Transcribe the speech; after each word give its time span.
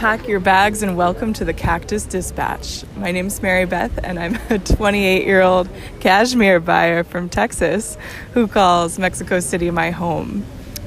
Pack 0.00 0.26
your 0.26 0.40
bags 0.40 0.82
and 0.82 0.96
welcome 0.96 1.34
to 1.34 1.44
the 1.44 1.52
Cactus 1.52 2.06
Dispatch. 2.06 2.86
My 2.96 3.12
name 3.12 3.26
is 3.26 3.42
Mary 3.42 3.66
Beth, 3.66 4.02
and 4.02 4.18
I'm 4.18 4.38
a 4.48 4.58
28 4.58 5.26
year 5.26 5.42
old 5.42 5.68
cashmere 6.00 6.58
buyer 6.58 7.04
from 7.04 7.28
Texas 7.28 7.98
who 8.32 8.48
calls 8.48 8.98
Mexico 8.98 9.40
City 9.40 9.70
my 9.70 9.90
home. 9.90 10.46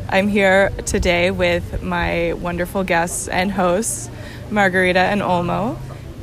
I'm 0.09 0.27
here 0.29 0.71
today 0.87 1.29
with 1.29 1.83
my 1.83 2.33
wonderful 2.33 2.83
guests 2.83 3.27
and 3.27 3.51
hosts, 3.51 4.09
Margarita 4.49 5.01
and 5.01 5.21
Olmo, 5.21 5.77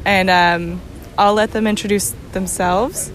and 0.05 0.29
um, 0.29 0.81
I'll 1.17 1.35
let 1.35 1.53
them 1.53 1.69
introduce 1.69 2.11
themselves. 2.33 3.13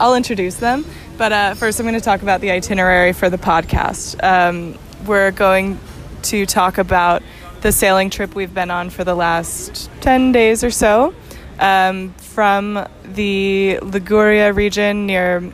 I'll 0.00 0.16
introduce 0.16 0.56
them, 0.56 0.84
but 1.16 1.30
uh, 1.30 1.54
first 1.54 1.78
I'm 1.78 1.86
going 1.86 1.94
to 1.94 2.00
talk 2.00 2.22
about 2.22 2.40
the 2.40 2.50
itinerary 2.50 3.12
for 3.12 3.30
the 3.30 3.38
podcast. 3.38 4.20
Um, 4.20 4.76
we're 5.06 5.30
going 5.30 5.78
to 6.22 6.44
talk 6.44 6.78
about 6.78 7.22
the 7.62 7.72
sailing 7.72 8.10
trip 8.10 8.34
we've 8.34 8.52
been 8.52 8.70
on 8.70 8.90
for 8.90 9.04
the 9.04 9.14
last 9.14 9.88
10 10.00 10.32
days 10.32 10.64
or 10.64 10.70
so 10.70 11.14
um, 11.60 12.12
from 12.14 12.86
the 13.04 13.78
Liguria 13.78 14.52
region 14.52 15.06
near 15.06 15.52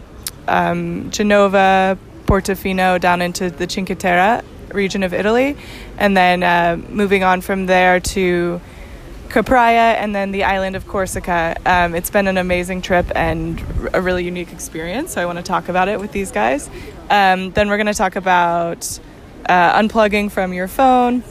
um, 0.49 1.11
Genova, 1.11 1.99
Portofino, 2.25 2.99
down 2.99 3.21
into 3.21 3.51
the 3.51 3.69
Cinque 3.69 3.99
Terre 3.99 4.43
region 4.73 5.03
of 5.03 5.13
Italy, 5.13 5.57
and 5.99 6.17
then 6.17 6.43
uh, 6.43 6.79
moving 6.89 7.25
on 7.25 7.43
from 7.43 7.67
there 7.67 8.01
to 8.01 8.59
Capraia 9.29 9.95
and 9.95 10.15
then 10.15 10.33
the 10.33 10.45
island 10.45 10.77
of 10.77 10.89
Corsica. 10.89 11.57
Um, 11.67 11.95
it's 11.95 12.09
been 12.09 12.27
an 12.27 12.39
amazing 12.39 12.81
trip 12.81 13.07
and 13.15 13.63
a 13.93 14.01
really 14.01 14.25
unique 14.25 14.53
experience, 14.53 15.13
so 15.13 15.21
I 15.21 15.27
want 15.27 15.37
to 15.37 15.45
talk 15.45 15.69
about 15.69 15.89
it 15.89 16.01
with 16.01 16.13
these 16.13 16.31
guys. 16.31 16.71
Um, 17.11 17.51
then 17.53 17.69
we're 17.69 17.77
going 17.77 17.87
to 17.87 17.95
talk 17.95 18.17
about 18.17 18.99
uh, 19.47 19.79
unplugging 19.79 20.31
from 20.31 20.55
your 20.55 20.69
phone 20.69 21.23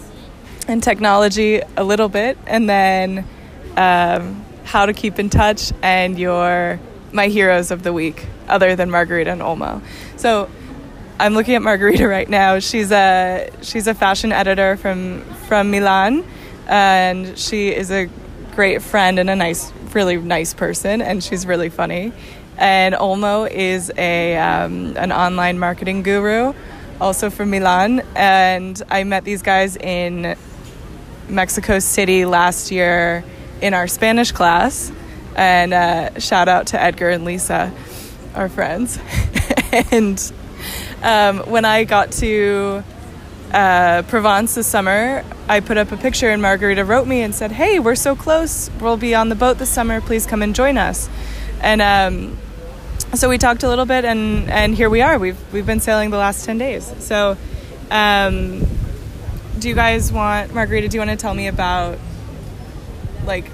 and 0.67 0.83
technology 0.83 1.61
a 1.75 1.83
little 1.83 2.09
bit, 2.09 2.37
and 2.45 2.69
then 2.69 3.25
um, 3.75 4.43
how 4.63 4.85
to 4.85 4.93
keep 4.93 5.19
in 5.19 5.29
touch 5.29 5.71
and 5.81 6.19
your 6.19 6.79
my 7.11 7.27
heroes 7.27 7.71
of 7.71 7.83
the 7.83 7.93
week, 7.93 8.25
other 8.47 8.75
than 8.75 8.91
Margarita 8.91 9.31
and 9.31 9.41
Olmo. 9.41 9.81
So 10.17 10.49
I'm 11.19 11.33
looking 11.33 11.55
at 11.55 11.61
Margarita 11.61 12.07
right 12.17 12.29
now. 12.29 12.59
She's 12.59 12.91
a 12.91 13.49
she's 13.61 13.87
a 13.87 13.93
fashion 13.93 14.31
editor 14.31 14.77
from 14.77 15.21
from 15.47 15.71
Milan, 15.71 16.23
and 16.67 17.37
she 17.37 17.73
is 17.73 17.91
a 17.91 18.09
great 18.55 18.81
friend 18.81 19.19
and 19.19 19.29
a 19.29 19.35
nice, 19.35 19.71
really 19.93 20.17
nice 20.17 20.53
person, 20.53 21.01
and 21.01 21.23
she's 21.23 21.45
really 21.45 21.69
funny. 21.69 22.11
And 22.57 22.95
Olmo 22.95 23.49
is 23.49 23.91
a 23.97 24.35
um, 24.37 24.97
an 24.97 25.11
online 25.11 25.59
marketing 25.59 26.03
guru, 26.03 26.53
also 26.99 27.29
from 27.29 27.51
Milan. 27.51 28.01
And 28.15 28.81
I 28.89 29.03
met 29.03 29.23
these 29.23 29.41
guys 29.41 29.75
in 29.77 30.35
Mexico 31.29 31.79
City 31.79 32.25
last 32.25 32.71
year 32.71 33.23
in 33.61 33.73
our 33.73 33.87
Spanish 33.87 34.31
class. 34.31 34.91
And 35.35 35.73
uh, 35.73 36.19
shout 36.19 36.47
out 36.47 36.67
to 36.67 36.81
Edgar 36.81 37.09
and 37.09 37.25
Lisa, 37.25 37.71
our 38.35 38.49
friends. 38.49 38.99
and 39.91 40.31
um, 41.03 41.39
when 41.49 41.65
I 41.65 41.83
got 41.83 42.11
to 42.13 42.83
uh, 43.51 44.03
Provence 44.03 44.55
this 44.55 44.67
summer, 44.67 45.23
I 45.47 45.59
put 45.59 45.77
up 45.77 45.91
a 45.91 45.97
picture 45.97 46.29
and 46.29 46.41
Margarita 46.41 46.83
wrote 46.83 47.07
me 47.07 47.21
and 47.21 47.33
said, 47.33 47.51
Hey, 47.51 47.79
we're 47.79 47.95
so 47.95 48.15
close. 48.15 48.69
We'll 48.81 48.97
be 48.97 49.15
on 49.15 49.29
the 49.29 49.35
boat 49.35 49.57
this 49.57 49.69
summer. 49.69 50.01
Please 50.01 50.25
come 50.25 50.41
and 50.41 50.55
join 50.55 50.77
us. 50.77 51.09
And 51.61 51.81
um, 51.81 52.37
so 53.13 53.29
we 53.29 53.37
talked 53.37 53.63
a 53.63 53.69
little 53.69 53.85
bit, 53.85 54.05
and, 54.05 54.49
and 54.49 54.75
here 54.75 54.89
we 54.89 55.01
are. 55.01 55.17
We've, 55.17 55.37
we've 55.53 55.65
been 55.65 55.79
sailing 55.79 56.09
the 56.09 56.17
last 56.17 56.45
10 56.45 56.57
days. 56.57 56.93
So, 56.99 57.37
um, 57.89 58.67
do 59.59 59.69
you 59.69 59.75
guys 59.75 60.11
want, 60.11 60.53
Margarita, 60.53 60.87
do 60.87 60.95
you 60.95 61.01
want 61.01 61.11
to 61.11 61.17
tell 61.17 61.33
me 61.33 61.47
about 61.47 61.97
like 63.25 63.49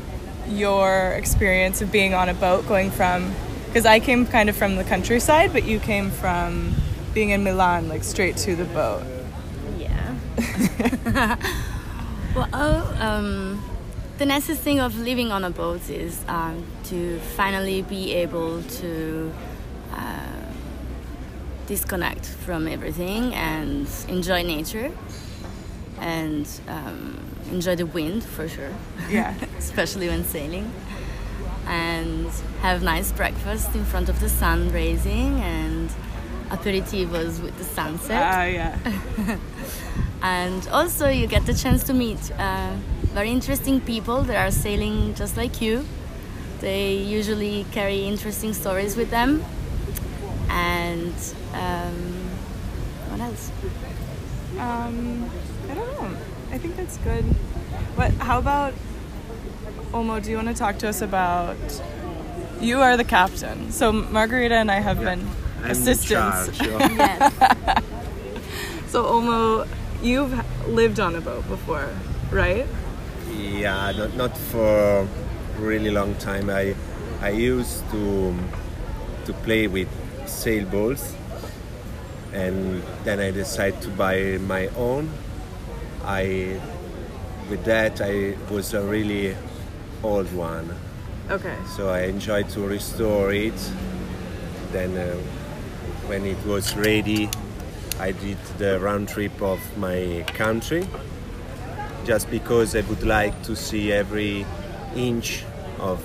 your 0.48 1.12
experience 1.12 1.82
of 1.82 1.92
being 1.92 2.14
on 2.14 2.30
a 2.30 2.34
boat 2.34 2.68
going 2.68 2.92
from, 2.92 3.34
because 3.68 3.86
I 3.86 4.00
came 4.00 4.26
kind 4.26 4.50
of 4.50 4.56
from 4.56 4.76
the 4.76 4.84
countryside, 4.84 5.54
but 5.54 5.64
you 5.64 5.80
came 5.80 6.12
from 6.12 6.76
being 7.14 7.30
in 7.30 7.44
Milan, 7.44 7.88
like 7.88 8.04
straight 8.04 8.38
to 8.38 8.56
the 8.56 8.66
boat. 8.66 9.04
Yeah. 9.78 10.16
well, 12.36 12.50
oh, 12.54 12.98
um, 13.00 13.64
the 14.18 14.26
nicest 14.26 14.62
thing 14.62 14.80
of 14.80 14.98
living 15.00 15.32
on 15.32 15.44
a 15.44 15.50
boat 15.50 15.90
is 15.90 16.24
um, 16.28 16.66
to 16.86 17.20
finally 17.36 17.82
be 17.82 18.14
able 18.14 18.62
to 18.64 19.34
uh, 19.94 20.28
disconnect 21.68 22.26
from 22.26 22.68
everything 22.68 23.34
and 23.34 23.88
enjoy 24.10 24.44
nature 24.44 24.92
and 26.04 26.46
um, 26.68 27.18
enjoy 27.50 27.76
the 27.78 27.86
wind 27.86 28.24
for 28.24 28.48
sure. 28.48 28.74
Yeah. 29.10 29.34
Especially 29.58 30.10
when 30.10 30.26
sailing. 30.26 30.72
And 31.66 32.28
have 32.62 32.84
nice 32.84 33.14
breakfast 33.14 33.74
in 33.74 33.86
front 33.86 34.10
of 34.10 34.20
the 34.20 34.28
sun 34.28 34.70
raising 34.74 35.40
and 35.40 35.90
aperitivos 36.50 37.42
with 37.42 37.58
the 37.58 37.64
sunset. 37.64 38.22
Ah, 38.22 38.44
yeah. 38.44 39.38
and 40.22 40.68
also 40.68 41.08
you 41.08 41.26
get 41.26 41.46
the 41.46 41.54
chance 41.54 41.84
to 41.86 41.94
meet 41.94 42.20
uh, 42.38 42.76
very 43.14 43.30
interesting 43.30 43.80
people 43.80 44.24
that 44.24 44.36
are 44.36 44.52
sailing 44.52 45.16
just 45.16 45.38
like 45.38 45.62
you. 45.62 45.86
They 46.60 46.96
usually 46.96 47.66
carry 47.72 48.04
interesting 48.04 48.54
stories 48.54 48.98
with 48.98 49.10
them. 49.10 49.44
And 50.50 51.16
um, 51.54 51.96
what 53.10 53.22
else? 53.22 53.52
Um, 54.60 55.30
I 55.74 55.76
don't 55.76 56.12
know. 56.12 56.18
I 56.52 56.58
think 56.60 56.76
that's 56.76 56.98
good. 56.98 57.24
What? 57.96 58.12
How 58.14 58.38
about 58.40 58.74
Olmo? 59.92 60.22
Do 60.24 60.30
you 60.30 60.36
want 60.38 60.50
to 60.50 60.54
talk 60.54 60.78
to 60.80 60.88
us 60.90 61.02
about? 61.02 61.58
You 62.62 62.80
are 62.82 62.96
the 62.96 63.04
captain, 63.04 63.72
so 63.72 63.92
Margarita 63.92 64.56
and 64.56 64.70
I 64.72 64.80
have 64.80 65.00
been 65.02 65.28
I'm 65.64 65.72
assistants. 65.72 66.58
charge 66.58 66.62
of- 66.70 67.84
So 68.88 69.04
Olmo, 69.04 69.68
you've 70.02 70.34
lived 70.68 71.00
on 71.00 71.16
a 71.16 71.22
boat 71.22 71.48
before, 71.48 71.90
right? 72.32 72.66
yeah, 73.36 73.92
not, 73.98 74.14
not 74.16 74.38
for 74.38 75.08
really 75.60 75.90
long 75.90 76.14
time. 76.16 76.50
I 76.50 76.76
I 77.22 77.30
used 77.32 77.84
to 77.92 78.34
to 79.26 79.34
play 79.44 79.68
with 79.68 79.90
sailboats, 80.28 81.16
and 82.32 82.84
then 83.04 83.20
I 83.20 83.32
decided 83.32 83.82
to 83.82 83.90
buy 83.90 84.38
my 84.48 84.68
own. 84.78 85.10
I 86.06 86.60
with 87.50 87.64
that 87.66 88.02
I 88.02 88.36
was 88.52 88.74
a 88.74 88.82
really 88.82 89.36
old 90.04 90.32
one, 90.34 90.76
Okay. 91.30 91.56
so 91.76 91.90
I 91.90 92.02
enjoyed 92.04 92.50
to 92.50 92.62
restore 92.62 93.34
it. 93.34 93.54
Then 94.72 94.98
uh, 94.98 95.16
when 96.08 96.26
it 96.26 96.44
was 96.46 96.76
ready, 96.76 97.30
I 98.00 98.12
did 98.12 98.38
the 98.58 98.80
round 98.80 99.10
trip 99.10 99.42
of 99.42 99.60
my 99.78 100.26
country 100.34 100.88
just 102.06 102.30
because 102.30 102.76
I 102.76 102.82
would 102.82 103.04
like 103.04 103.42
to 103.44 103.56
see 103.56 103.92
every 103.92 104.46
inch 104.96 105.44
of 105.80 106.00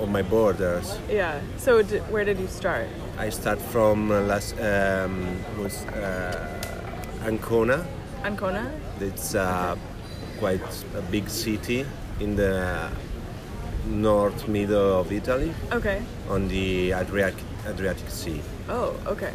of 0.00 0.08
my 0.08 0.22
borders. 0.22 0.98
Yeah. 1.10 1.40
So 1.58 1.82
d- 1.82 1.98
where 2.10 2.24
did 2.24 2.38
you 2.38 2.48
start? 2.48 2.86
I 3.18 3.28
start 3.30 3.60
from 3.60 4.10
uh, 4.10 4.20
Las 4.22 4.54
um, 4.58 5.26
was 5.58 5.84
uh, 5.86 7.26
Ancona. 7.26 7.84
Ancona. 8.24 8.70
It's 9.00 9.34
uh, 9.34 9.76
quite 10.38 10.62
a 10.96 11.02
big 11.10 11.28
city 11.28 11.86
in 12.20 12.36
the 12.36 12.88
north 13.86 14.46
middle 14.48 15.00
of 15.00 15.10
Italy 15.10 15.52
Okay. 15.72 16.02
on 16.28 16.48
the 16.48 16.92
Adriatic 16.92 17.42
Adriatic 17.66 18.08
Sea. 18.10 18.40
Oh, 18.68 18.94
okay. 19.06 19.32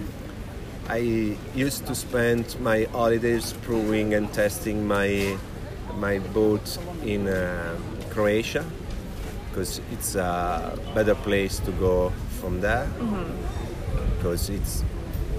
I 0.87 0.97
used 1.55 1.87
to 1.87 1.95
spend 1.95 2.55
my 2.59 2.87
holidays 2.91 3.53
proving 3.63 4.13
and 4.13 4.31
testing 4.33 4.87
my 4.87 5.37
my 5.97 6.19
boat 6.19 6.77
in 7.03 7.27
uh, 7.27 7.75
Croatia 8.11 8.63
because 9.49 9.81
it's 9.91 10.15
a 10.15 10.77
better 10.93 11.15
place 11.15 11.59
to 11.59 11.71
go 11.71 12.11
from 12.41 12.61
there 12.61 12.87
because 14.17 14.49
it's 14.49 14.83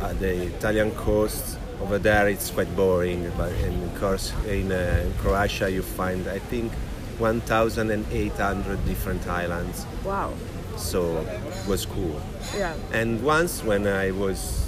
at 0.03 0.19
the 0.19 0.47
Italian 0.57 0.91
coast 0.93 1.56
over 1.83 1.99
there 1.99 2.29
it's 2.29 2.51
quite 2.51 2.75
boring 2.77 3.31
but 3.37 3.53
of 3.53 4.01
course 4.01 4.33
in, 4.47 4.73
uh, 4.73 5.03
in 5.07 5.13
Croatia 5.23 5.71
you 5.71 5.83
find 5.83 6.27
I 6.29 6.39
think 6.39 6.73
1,800 7.19 8.85
different 8.87 9.27
islands 9.29 9.87
Wow. 10.05 10.33
so 10.77 11.19
it 11.21 11.69
was 11.69 11.87
cool 11.87 12.21
Yeah. 12.57 12.75
and 12.93 13.23
once 13.23 13.63
when 13.63 13.87
I 13.87 14.11
was 14.11 14.67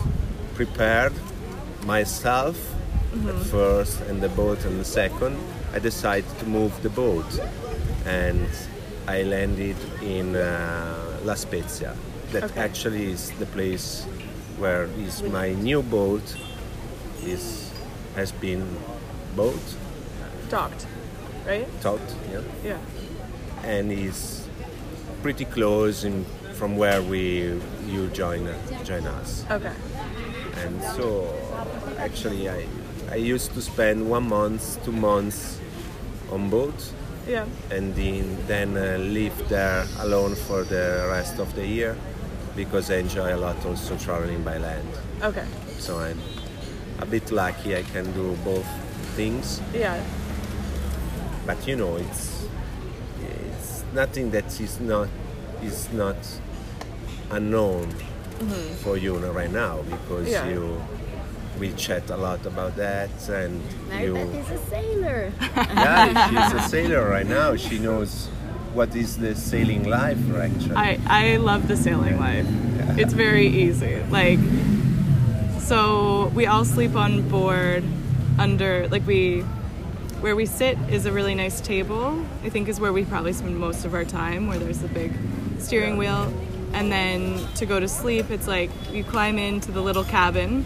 prepared 0.54 1.12
myself 1.84 2.56
at 3.26 3.36
first 3.46 4.00
and 4.02 4.20
the 4.20 4.28
boat 4.28 4.64
and 4.66 4.78
the 4.78 4.84
second, 4.84 5.36
I 5.72 5.78
decided 5.78 6.28
to 6.40 6.46
move 6.46 6.72
the 6.82 6.90
boat 6.90 7.24
and 8.04 8.46
I 9.06 9.22
landed 9.22 9.76
in 10.02 10.36
uh, 10.36 11.16
La 11.24 11.34
Spezia. 11.34 11.94
That 12.32 12.44
Okay. 12.44 12.60
actually 12.60 13.10
is 13.12 13.30
the 13.38 13.46
place 13.46 14.04
where 14.58 14.84
is 14.98 15.22
my 15.22 15.54
new 15.54 15.82
boat 15.82 16.22
is 17.32 17.70
has 18.16 18.32
been 18.32 18.64
bought 19.36 19.76
Docked. 20.50 20.86
right? 21.46 21.66
Todd, 21.80 22.00
yeah, 22.32 22.40
Yeah. 22.64 22.78
and 23.64 23.92
is 23.92 24.46
pretty 25.22 25.44
close 25.44 26.04
in, 26.04 26.24
from 26.54 26.76
where 26.76 27.02
we 27.02 27.60
you 27.86 28.08
join 28.12 28.48
join 28.84 29.06
us. 29.06 29.44
Okay. 29.50 29.72
And 30.64 30.82
so, 30.96 31.26
actually, 31.98 32.48
I 32.48 32.66
I 33.12 33.16
used 33.16 33.52
to 33.54 33.60
spend 33.62 34.10
one 34.10 34.28
month, 34.28 34.78
two 34.84 34.92
months 34.92 35.60
on 36.32 36.50
boat, 36.50 36.92
Yeah. 37.28 37.44
and 37.70 37.94
then 37.94 38.36
then 38.46 38.76
uh, 38.76 38.98
live 38.98 39.48
there 39.48 39.84
alone 40.00 40.34
for 40.34 40.64
the 40.64 41.06
rest 41.10 41.38
of 41.38 41.54
the 41.54 41.66
year, 41.66 41.94
because 42.56 42.90
I 42.90 42.96
enjoy 42.98 43.34
a 43.34 43.38
lot 43.38 43.64
also 43.66 43.96
traveling 43.96 44.42
by 44.42 44.58
land. 44.58 44.88
Okay. 45.22 45.44
So 45.78 45.98
I'm 45.98 46.18
a 47.00 47.06
bit 47.06 47.30
lucky 47.30 47.76
I 47.76 47.82
can 47.82 48.10
do 48.12 48.36
both 48.44 48.66
things. 49.16 49.60
Yeah. 49.74 50.02
but 51.46 51.66
you 51.66 51.76
know 51.76 51.96
it's 51.96 52.46
it's 53.20 53.82
nothing 53.94 54.30
that 54.32 54.60
is 54.60 54.78
not 54.80 55.08
is 55.62 55.90
not 55.92 56.16
unknown 57.30 57.86
mm-hmm. 57.90 58.74
for 58.84 58.96
you 58.96 59.16
right 59.16 59.50
now 59.50 59.82
because 59.82 60.28
Yeah. 60.28 60.48
you 60.48 60.80
we 61.58 61.72
chat 61.72 62.08
a 62.10 62.16
lot 62.16 62.46
about 62.46 62.76
that 62.76 63.10
and 63.28 63.60
you 64.00 64.14
Maribeth 64.14 64.40
is 64.42 64.50
a 64.50 64.58
sailor. 64.70 65.32
yeah 65.40 66.28
she's 66.28 66.52
a 66.60 66.68
sailor 66.68 67.08
right 67.08 67.26
now 67.26 67.56
she 67.56 67.78
knows 67.78 68.28
what 68.74 68.94
is 68.94 69.16
the 69.16 69.34
sailing 69.34 69.84
life 69.88 70.18
actually 70.36 70.76
I, 70.76 70.98
I 71.06 71.36
love 71.38 71.66
the 71.66 71.76
sailing 71.76 72.18
life. 72.20 72.46
It's 72.98 73.12
very 73.12 73.46
easy. 73.46 74.02
Like, 74.10 74.38
so 75.68 76.32
we 76.34 76.46
all 76.46 76.64
sleep 76.64 76.96
on 76.96 77.28
board 77.28 77.84
under, 78.38 78.88
like, 78.88 79.06
we, 79.06 79.40
where 80.22 80.34
we 80.34 80.46
sit 80.46 80.78
is 80.88 81.04
a 81.04 81.12
really 81.12 81.34
nice 81.34 81.60
table. 81.60 82.24
I 82.42 82.48
think 82.48 82.68
is 82.68 82.80
where 82.80 82.90
we 82.90 83.04
probably 83.04 83.34
spend 83.34 83.58
most 83.58 83.84
of 83.84 83.92
our 83.92 84.06
time, 84.06 84.46
where 84.46 84.58
there's 84.58 84.82
a 84.82 84.88
big 84.88 85.12
steering 85.58 85.98
wheel. 85.98 86.32
And 86.72 86.90
then 86.90 87.46
to 87.56 87.66
go 87.66 87.78
to 87.78 87.86
sleep, 87.86 88.30
it's 88.30 88.48
like 88.48 88.70
you 88.90 89.04
climb 89.04 89.36
into 89.36 89.70
the 89.70 89.82
little 89.82 90.04
cabin, 90.04 90.64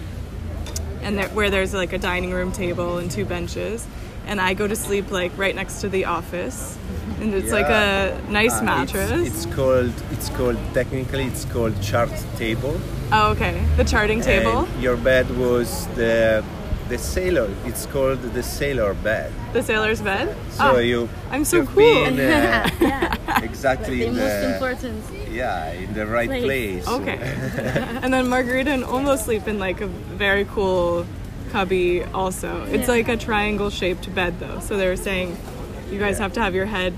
and 1.03 1.19
there, 1.19 1.29
where 1.31 1.51
there's 1.51 1.75
like 1.75 1.93
a 1.93 1.99
dining 1.99 2.31
room 2.31 2.53
table 2.53 2.99
and 2.99 3.11
two 3.11 3.25
benches. 3.25 3.85
And 4.27 4.41
I 4.41 4.55
go 4.55 4.69
to 4.69 4.77
sleep 4.77 5.11
like 5.11 5.37
right 5.37 5.55
next 5.55 5.81
to 5.81 5.89
the 5.89 6.05
office, 6.05 6.79
and 7.21 7.35
it's 7.35 7.53
like 7.53 7.69
a 7.69 8.19
nice 8.31 8.59
Uh, 8.61 8.65
mattress. 8.65 9.11
it's, 9.11 9.45
it's 9.45 9.55
called 9.55 9.93
it's 10.11 10.29
called 10.31 10.57
technically 10.75 11.25
it's 11.25 11.45
called 11.47 11.75
chart 11.83 12.11
table 12.37 12.77
Oh, 13.15 13.33
okay. 13.33 13.61
The 13.77 13.85
charting 13.85 14.23
table, 14.23 14.61
and 14.65 14.83
your 14.83 14.97
bed 14.97 15.27
was 15.37 15.87
the 15.97 16.43
the 16.89 16.97
sailor 16.99 17.49
it's 17.67 17.85
called 17.87 18.21
the 18.39 18.43
sailor 18.43 18.95
bed 18.95 19.31
the 19.53 19.63
sailor's 19.63 20.01
bed. 20.01 20.35
So 20.51 20.65
Ah, 20.65 20.79
you, 20.79 21.09
I'm 21.31 21.45
so 21.45 21.59
you've 21.59 21.69
cool. 21.75 22.05
been, 22.05 22.15
uh, 22.21 22.69
yeah. 22.81 23.43
exactly 23.51 23.99
the 23.99 24.07
in 24.07 24.17
most 24.17 24.41
the, 24.41 24.53
important. 24.55 25.03
yeah 25.31 25.73
in 25.85 25.93
the 25.93 26.07
right 26.07 26.29
place. 26.31 26.85
place. 26.85 26.89
Okay. 26.89 27.19
and 28.03 28.13
then 28.15 28.29
Margarita 28.29 28.71
and 28.71 28.85
Olmo 28.85 29.17
sleep 29.19 29.47
in 29.47 29.59
like 29.59 29.81
a 29.83 29.87
very 30.19 30.45
cool 30.47 31.05
cubby 31.53 32.03
also. 32.15 32.65
It's 32.65 32.89
Yeah. 32.89 32.95
like 32.97 33.09
a 33.09 33.17
triangle 33.19 33.69
shaped 33.71 34.07
bed 34.15 34.33
though. 34.41 34.59
So 34.61 34.77
they 34.79 34.89
were 34.89 34.97
saying 35.11 35.37
you 35.93 35.99
guys 35.99 36.19
have 36.19 36.33
to 36.35 36.41
have 36.41 36.55
your 36.55 36.67
head 36.67 36.95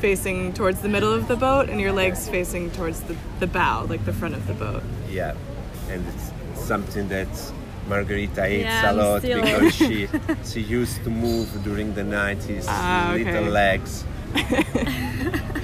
facing 0.00 0.52
towards 0.52 0.80
the 0.82 0.88
middle 0.88 1.12
of 1.12 1.26
the 1.26 1.36
boat 1.36 1.68
and 1.68 1.80
your 1.80 1.92
legs 1.92 2.28
facing 2.28 2.70
towards 2.70 3.00
the, 3.02 3.16
the 3.40 3.46
bow, 3.46 3.84
like 3.88 4.04
the 4.04 4.12
front 4.12 4.34
of 4.34 4.46
the 4.46 4.54
boat. 4.54 4.82
Yeah, 5.10 5.34
and 5.90 6.04
it's 6.08 6.32
something 6.66 7.08
that 7.08 7.28
Margarita 7.88 8.42
hates 8.46 8.64
Yeah, 8.64 8.86
a 8.86 8.90
I'm 8.90 8.96
lot 8.98 9.22
because 9.22 9.74
she 9.82 10.08
she 10.44 10.60
used 10.60 11.02
to 11.04 11.10
move 11.10 11.48
during 11.64 11.94
the 11.94 12.04
night. 12.04 12.42
His 12.42 12.66
Ah, 12.68 13.12
okay. 13.14 13.24
little 13.24 13.50
legs. 13.52 14.04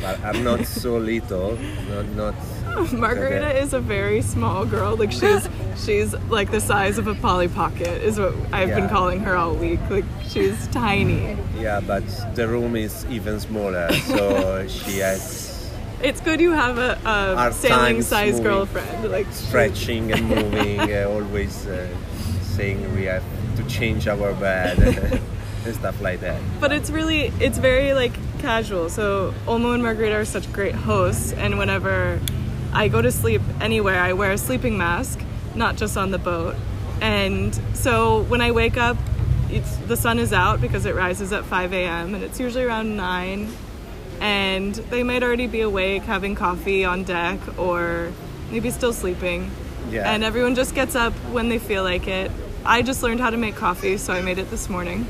but 0.02 0.18
I'm 0.24 0.42
not 0.44 0.64
so 0.66 0.96
little, 0.98 1.56
not 1.90 2.06
not. 2.16 2.34
Margarita 2.92 3.46
Okay. 3.48 3.60
is 3.60 3.72
a 3.72 3.80
very 3.80 4.22
small 4.22 4.64
girl. 4.64 4.96
Like 4.96 5.12
she's 5.12 5.48
she's 5.84 6.14
like 6.30 6.50
the 6.50 6.60
size 6.60 6.98
of 6.98 7.06
a 7.06 7.14
Polly 7.14 7.48
Pocket 7.48 8.02
is 8.02 8.18
what 8.18 8.34
I've 8.52 8.68
been 8.70 8.88
calling 8.88 9.20
her 9.20 9.36
all 9.36 9.54
week. 9.54 9.80
Like 9.90 10.04
she's 10.28 10.66
tiny. 10.72 11.36
Yeah, 11.58 11.80
but 11.80 12.02
the 12.34 12.48
room 12.48 12.76
is 12.76 13.04
even 13.10 13.40
smaller, 13.40 13.92
so 13.92 14.66
she 14.68 14.98
has 14.98 15.70
It's 16.02 16.20
good 16.20 16.40
you 16.40 16.52
have 16.52 16.78
a, 16.78 16.98
a 17.04 17.52
sailing 17.52 18.02
size 18.02 18.32
moving. 18.34 18.44
girlfriend. 18.44 19.10
Like 19.10 19.26
stretching 19.32 20.12
and 20.12 20.28
moving, 20.28 20.80
uh, 20.80 21.06
always 21.08 21.66
uh, 21.66 21.86
saying 22.56 22.92
we 22.94 23.04
have 23.04 23.22
to 23.56 23.62
change 23.64 24.08
our 24.08 24.32
bed 24.34 24.78
and 25.64 25.74
stuff 25.76 26.00
like 26.00 26.20
that. 26.20 26.40
But 26.60 26.72
it's 26.72 26.90
really 26.90 27.32
it's 27.38 27.58
very 27.58 27.92
like 27.94 28.12
casual. 28.40 28.88
So 28.88 29.32
Olmo 29.46 29.74
and 29.74 29.82
Margarita 29.82 30.16
are 30.16 30.24
such 30.24 30.50
great 30.52 30.74
hosts, 30.74 31.32
and 31.34 31.56
whenever 31.58 32.18
I 32.72 32.88
go 32.88 33.02
to 33.02 33.12
sleep 33.12 33.42
anywhere, 33.60 34.00
I 34.00 34.12
wear 34.14 34.32
a 34.32 34.38
sleeping 34.38 34.78
mask, 34.78 35.20
not 35.54 35.76
just 35.76 35.96
on 35.96 36.10
the 36.10 36.18
boat. 36.18 36.56
And 37.00 37.54
so 37.74 38.22
when 38.24 38.40
I 38.40 38.52
wake 38.52 38.76
up, 38.76 38.96
it's 39.50 39.76
the 39.76 39.96
sun 39.96 40.18
is 40.18 40.32
out 40.32 40.60
because 40.60 40.86
it 40.86 40.94
rises 40.94 41.32
at 41.32 41.44
5 41.44 41.72
a.m. 41.74 42.14
and 42.14 42.24
it's 42.24 42.40
usually 42.40 42.64
around 42.64 42.96
nine. 42.96 43.48
And 44.20 44.74
they 44.74 45.02
might 45.02 45.22
already 45.22 45.48
be 45.48 45.60
awake, 45.62 46.02
having 46.02 46.34
coffee 46.34 46.84
on 46.84 47.02
deck, 47.02 47.38
or 47.58 48.12
maybe 48.50 48.70
still 48.70 48.92
sleeping. 48.92 49.50
Yeah. 49.90 50.10
And 50.10 50.22
everyone 50.22 50.54
just 50.54 50.74
gets 50.74 50.94
up 50.94 51.12
when 51.32 51.48
they 51.48 51.58
feel 51.58 51.82
like 51.82 52.06
it. 52.06 52.30
I 52.64 52.82
just 52.82 53.02
learned 53.02 53.20
how 53.20 53.30
to 53.30 53.36
make 53.36 53.56
coffee, 53.56 53.96
so 53.96 54.12
I 54.12 54.22
made 54.22 54.38
it 54.38 54.48
this 54.48 54.68
morning. 54.68 55.06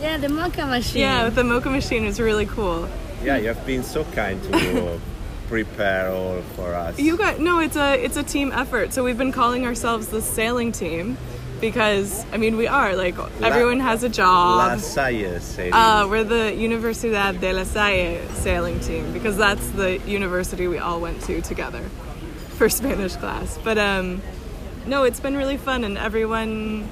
Yeah, 0.00 0.18
the 0.18 0.28
mocha 0.28 0.66
machine. 0.66 1.00
Yeah, 1.00 1.28
the 1.28 1.44
mocha 1.44 1.70
machine 1.70 2.04
is 2.04 2.20
really 2.20 2.46
cool. 2.46 2.88
Yeah, 3.22 3.36
you 3.36 3.48
have 3.48 3.64
been 3.64 3.84
so 3.84 4.04
kind 4.04 4.42
to 4.42 5.00
prepare 5.48 6.10
all 6.10 6.42
for 6.54 6.74
us. 6.74 6.98
You 6.98 7.16
got 7.16 7.40
no, 7.40 7.58
it's 7.58 7.76
a 7.76 8.02
it's 8.02 8.16
a 8.16 8.22
team 8.22 8.52
effort. 8.52 8.92
So 8.92 9.04
we've 9.04 9.18
been 9.18 9.32
calling 9.32 9.66
ourselves 9.66 10.08
the 10.08 10.20
sailing 10.22 10.72
team 10.72 11.16
because 11.60 12.24
I 12.32 12.36
mean 12.36 12.56
we 12.56 12.66
are 12.66 12.94
like 12.96 13.18
everyone 13.40 13.80
has 13.80 14.02
a 14.02 14.08
job. 14.08 14.58
La. 14.58 14.76
Salle 14.76 15.40
sailing. 15.40 15.72
Uh, 15.72 16.06
we're 16.08 16.24
the 16.24 16.52
Universidad 16.56 17.40
de 17.40 17.52
la 17.52 17.64
Salle 17.64 18.20
sailing 18.34 18.80
team 18.80 19.12
because 19.12 19.36
that's 19.36 19.66
the 19.70 19.98
university 20.06 20.68
we 20.68 20.78
all 20.78 21.00
went 21.00 21.20
to 21.22 21.40
together 21.40 21.82
for 22.56 22.68
Spanish 22.80 23.16
class. 23.16 23.58
But 23.62 23.78
um, 23.78 24.22
no, 24.86 25.04
it's 25.04 25.20
been 25.20 25.36
really 25.36 25.56
fun 25.56 25.84
and 25.84 25.96
everyone 25.98 26.88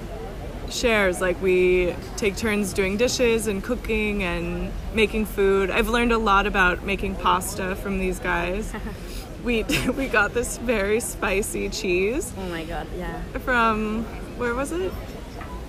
shares. 0.70 1.20
Like 1.20 1.40
we 1.42 1.94
take 2.16 2.36
turns 2.36 2.72
doing 2.72 2.96
dishes 2.96 3.46
and 3.46 3.62
cooking 3.62 4.22
and 4.22 4.72
making 4.94 5.26
food. 5.26 5.70
I've 5.70 5.88
learned 5.88 6.12
a 6.12 6.18
lot 6.18 6.46
about 6.46 6.84
making 6.84 7.16
pasta 7.16 7.76
from 7.76 7.98
these 7.98 8.18
guys. 8.18 8.72
we 9.44 9.62
we 9.96 10.06
got 10.08 10.34
this 10.34 10.56
very 10.58 11.00
spicy 11.00 11.68
cheese 11.68 12.32
Oh 12.38 12.48
my 12.48 12.64
god, 12.64 12.86
yeah. 12.96 13.20
from 13.40 14.04
where 14.38 14.54
was 14.54 14.72
it? 14.72 14.92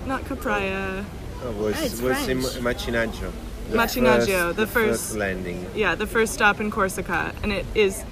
Not 0.06 0.22
Capraia. 0.24 1.04
Oh, 1.44 1.52
was 1.52 1.80
it's 1.82 2.00
was 2.00 2.26
in 2.28 2.40
French. 2.40 2.78
Macinaggio. 2.78 3.32
The 3.70 3.76
Macinaggio, 3.76 4.48
the 4.54 4.64
the 4.64 4.66
first- 4.66 5.14
landing. 5.16 5.66
Yeah, 5.74 5.94
the 5.96 6.06
first 6.06 6.32
stop 6.32 6.60
in 6.60 6.70
Corsica, 6.70 7.34
and 7.42 7.52
it 7.52 7.66
is 7.74 8.04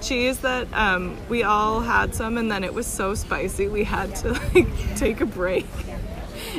cheese 0.00 0.38
that 0.38 0.66
um, 0.72 1.16
we 1.28 1.42
all 1.44 1.80
had 1.80 2.14
some, 2.14 2.36
and 2.38 2.50
then 2.50 2.64
it 2.64 2.74
was 2.74 2.86
so 2.86 3.14
spicy 3.14 3.68
we 3.68 3.84
had 3.84 4.16
to 4.16 4.32
like 4.54 4.96
take 4.96 5.20
a 5.20 5.26
break. 5.26 5.66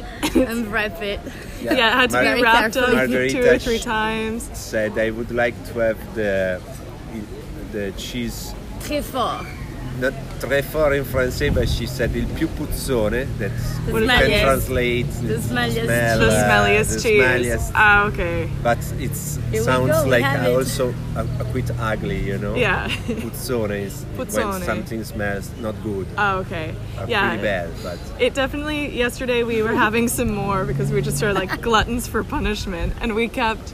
And 0.35 0.67
wrap 0.67 1.01
it. 1.01 1.19
Yeah, 1.61 1.73
it 1.73 1.79
had 1.79 2.09
to 2.09 2.23
Mar- 2.23 2.35
be 2.35 2.41
wrapped 2.41 2.77
up 2.77 2.93
Margarita 2.93 3.33
two 3.41 3.47
or 3.47 3.59
three 3.59 3.79
times. 3.79 4.49
Said 4.53 4.97
I 4.97 5.11
would 5.11 5.31
like 5.31 5.55
to 5.67 5.79
have 5.79 6.15
the 6.15 6.61
the 7.71 7.91
cheese 7.97 8.53
Très 8.79 9.01
fort. 9.03 9.45
Not 9.99 10.13
très 10.39 10.61
fort 10.63 10.93
in 10.93 11.03
français, 11.05 11.49
but 11.53 11.67
she 11.69 11.85
said 11.85 12.15
il 12.15 12.25
più 12.27 12.47
puzzone. 12.57 13.25
That's 13.37 13.77
The 13.85 13.99
you 14.01 14.07
can 14.07 14.43
translate 14.43 15.07
The 15.21 15.37
smelliest 15.39 15.85
smell, 15.85 16.19
The 16.19 16.27
uh, 16.27 16.43
smelliest 16.43 16.89
the 16.95 16.99
cheese. 17.01 17.23
smelliest 17.23 17.71
Ah, 17.75 18.05
okay. 18.07 18.49
but 18.63 18.77
it's 18.99 19.39
Here 19.51 19.61
sounds 19.61 19.91
go, 20.03 20.09
like 20.09 20.23
have 20.23 20.53
also 20.55 20.93
a, 21.15 21.21
a 21.39 21.45
quite 21.51 21.69
ugly, 21.79 22.19
you 22.19 22.37
know. 22.37 22.55
Yeah. 22.55 22.87
Puzzone 23.07 23.71
is 23.71 24.05
Puzzone. 24.17 24.51
when 24.53 24.61
something 24.63 25.03
smells 25.03 25.49
not 25.61 25.75
good, 25.83 26.07
Oh, 26.17 26.39
okay. 26.39 26.73
or 26.99 27.07
Yeah. 27.07 27.27
pretty 27.29 27.43
bad. 27.43 27.69
But 27.83 27.99
It 28.19 28.33
definitely. 28.33 28.97
Yesterday 28.97 29.43
we 29.43 29.61
were 29.61 29.75
having 29.75 30.07
some 30.07 30.33
more 30.33 30.65
because 30.65 30.91
we 30.91 31.01
just 31.01 31.21
are 31.23 31.33
like 31.33 31.61
gluttons 31.67 32.07
for 32.07 32.23
punishment, 32.23 32.93
and 33.01 33.13
we 33.15 33.27
kept 33.27 33.73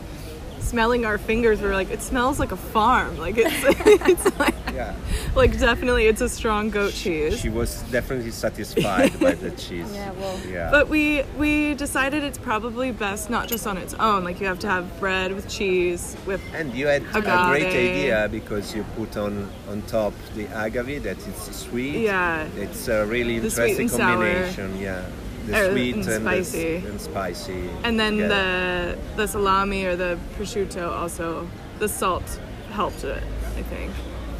smelling 0.70 1.04
our 1.06 1.18
fingers. 1.18 1.60
We 1.62 1.68
were 1.68 1.74
like, 1.82 1.92
it 1.98 2.02
smells 2.02 2.40
like 2.40 2.52
a 2.52 2.58
farm. 2.76 3.18
Like 3.26 3.36
it's 3.38 3.56
it's 4.12 4.40
like 4.40 4.56
yeah, 4.74 4.94
like 5.36 5.52
definitely 5.60 6.06
it's 6.12 6.22
a 6.22 6.30
strong 6.30 6.70
goat 6.70 6.94
cheese. 6.94 7.40
she 7.40 7.50
was 7.50 7.82
definitely 7.92 8.32
satisfied 8.32 9.12
by 9.20 9.34
the 9.46 9.52
cheese. 9.64 9.92
Yeah, 9.94 10.12
well. 10.20 10.38
Yeah. 10.48 10.72
But 10.76 10.88
we 10.88 11.24
we 11.38 11.74
decided 11.76 12.24
it's 12.24 12.38
probably 12.52 12.92
best 12.92 13.30
not 13.30 13.48
just 13.54 13.66
on 13.68 13.78
its 13.78 13.94
own. 13.96 14.24
Like 14.24 14.40
you 14.40 14.48
have 14.48 14.60
to 14.60 14.68
have 14.76 14.86
bread 15.00 15.34
with 15.34 15.48
cheese 15.50 16.16
with 16.26 16.42
and 16.54 16.74
you 16.74 16.88
had 16.88 17.04
a 17.16 17.22
great 17.22 17.68
idea 17.88 18.28
because 18.32 18.76
you 18.76 18.84
put 18.96 19.18
on 19.18 19.50
on 19.70 19.82
top 19.84 20.14
the 20.36 20.46
agave 20.66 21.04
that 21.04 21.18
it's 21.28 21.56
sweet. 21.56 21.98
Yeah. 22.04 22.48
It's 22.56 22.88
a 22.88 23.06
really 23.06 23.40
The 23.40 23.46
interesting 23.48 23.80
and 23.82 23.92
sour. 23.92 24.14
combination. 24.16 24.70
Yeah. 24.80 25.04
The 25.48 25.54
Or- 25.68 25.72
sweet 25.72 25.96
and 25.96 26.08
and, 26.08 26.26
the 26.26 26.32
spicy. 26.44 26.76
and 26.76 27.02
spicy. 27.02 27.70
And 27.84 28.00
then 28.00 28.14
together. 28.18 28.96
the 29.16 29.16
the 29.18 29.28
salami 29.28 29.86
or 29.86 29.96
the 29.96 30.18
prosciutto 30.38 30.90
also 30.92 31.48
the 31.80 31.88
salt 31.88 32.40
helped 32.72 33.04
it, 33.04 33.24
I 33.58 33.62
think, 33.64 33.92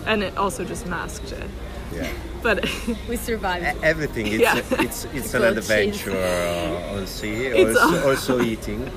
and 0.06 0.24
it 0.24 0.38
also 0.38 0.64
just 0.64 0.86
masked 0.88 1.32
it. 1.32 1.50
yeah. 1.96 2.08
But 2.44 2.64
We 3.10 3.18
survived. 3.18 3.84
Everything 3.84 4.28
it's 4.28 4.42
Yeah. 4.42 4.86
it's 4.86 5.06
it's 5.14 5.34
an 5.34 5.44
adventure 5.44 6.12
uh, 6.16 6.96
on 6.96 7.08
sea 7.08 7.52
also, 7.54 7.80
all- 7.80 8.10
also 8.10 8.42
eating 8.42 8.90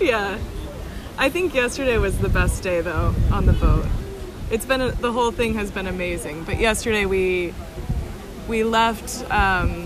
yeah, 0.00 0.38
I 1.18 1.30
think 1.30 1.54
yesterday 1.54 1.98
was 1.98 2.18
the 2.18 2.28
best 2.28 2.62
day 2.62 2.82
though 2.82 3.14
on 3.32 3.46
the 3.46 3.52
boat. 3.54 3.86
It's 4.50 4.66
been 4.66 4.80
a, 4.82 4.90
the 4.92 5.10
whole 5.10 5.32
thing 5.32 5.54
has 5.54 5.70
been 5.70 5.86
amazing. 5.86 6.44
But 6.44 6.60
yesterday 6.60 7.06
we 7.06 7.54
we 8.48 8.62
left 8.64 9.24
um, 9.30 9.85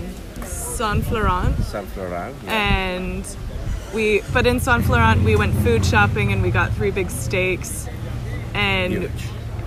San 0.71 1.01
Florent 1.01 1.57
San 1.63 1.85
Florent 1.87 2.35
yeah. 2.43 2.51
and 2.51 3.37
we 3.93 4.21
but 4.33 4.45
in 4.47 4.59
San 4.59 4.81
Florent 4.81 5.23
we 5.23 5.35
went 5.35 5.53
food 5.63 5.85
shopping 5.85 6.31
and 6.31 6.41
we 6.41 6.51
got 6.51 6.71
three 6.73 6.91
big 6.91 7.09
steaks 7.09 7.87
and 8.53 8.93
Huge. 8.93 9.21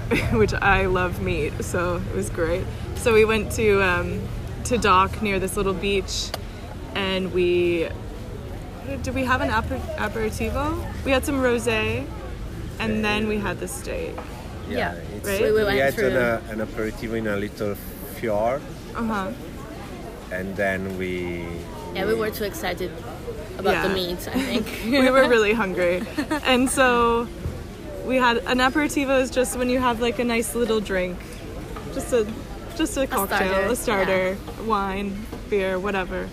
which 0.32 0.52
I 0.54 0.86
love 0.86 1.22
meat, 1.22 1.52
so 1.64 1.96
it 2.10 2.14
was 2.14 2.30
great. 2.30 2.64
So 2.96 3.14
we 3.14 3.24
went 3.24 3.52
to 3.52 3.82
um, 3.82 4.20
to 4.64 4.78
dock 4.78 5.22
near 5.22 5.38
this 5.38 5.56
little 5.56 5.74
beach, 5.74 6.30
and 6.94 7.32
we 7.32 7.88
did 9.02 9.14
we 9.14 9.24
have 9.24 9.40
an 9.40 9.50
aper- 9.50 9.80
aperitivo? 9.96 10.84
We 11.04 11.10
had 11.10 11.24
some 11.24 11.36
rosé, 11.36 12.06
and 12.78 13.04
then 13.04 13.28
we 13.28 13.38
had 13.38 13.60
the 13.60 13.68
steak. 13.68 14.14
Yeah, 14.68 14.94
it's, 15.16 15.26
right? 15.26 15.40
We- 15.40 15.52
we 15.52 15.58
we, 15.58 15.64
went 15.64 15.94
had 15.94 15.98
an, 16.04 16.16
uh, 16.16 16.40
an 16.50 16.60
aperitif 16.60 17.12
in 17.12 17.26
a 17.26 17.36
little 17.36 17.74
fjord 18.16 18.62
Uh 18.94 19.02
huh. 19.04 19.32
And 20.34 20.56
then 20.56 20.98
we 20.98 21.46
Yeah, 21.94 22.06
we 22.06 22.14
were 22.14 22.30
too 22.30 22.44
excited 22.44 22.90
about 23.58 23.88
the 23.88 23.94
meat. 23.94 24.18
I 24.28 24.40
think. 24.40 24.66
we 24.84 25.10
were 25.10 25.28
really 25.28 25.52
hungry. 25.62 26.02
And 26.44 26.68
so 26.68 27.28
we 28.04 28.16
had 28.16 28.38
an 28.38 28.58
aperitivo 28.58 29.20
is 29.20 29.30
just 29.30 29.56
when 29.58 29.68
you 29.70 29.78
have 29.78 30.00
like 30.00 30.18
a 30.18 30.24
nice 30.24 30.54
little 30.54 30.80
drink. 30.80 31.18
Just 31.94 32.12
a 32.12 32.26
just 32.76 32.96
a 32.96 33.06
cocktail, 33.06 33.70
a 33.70 33.76
starter, 33.76 34.36
starter, 34.36 34.64
wine, 34.64 35.26
beer, 35.48 35.78
whatever. 35.78 36.28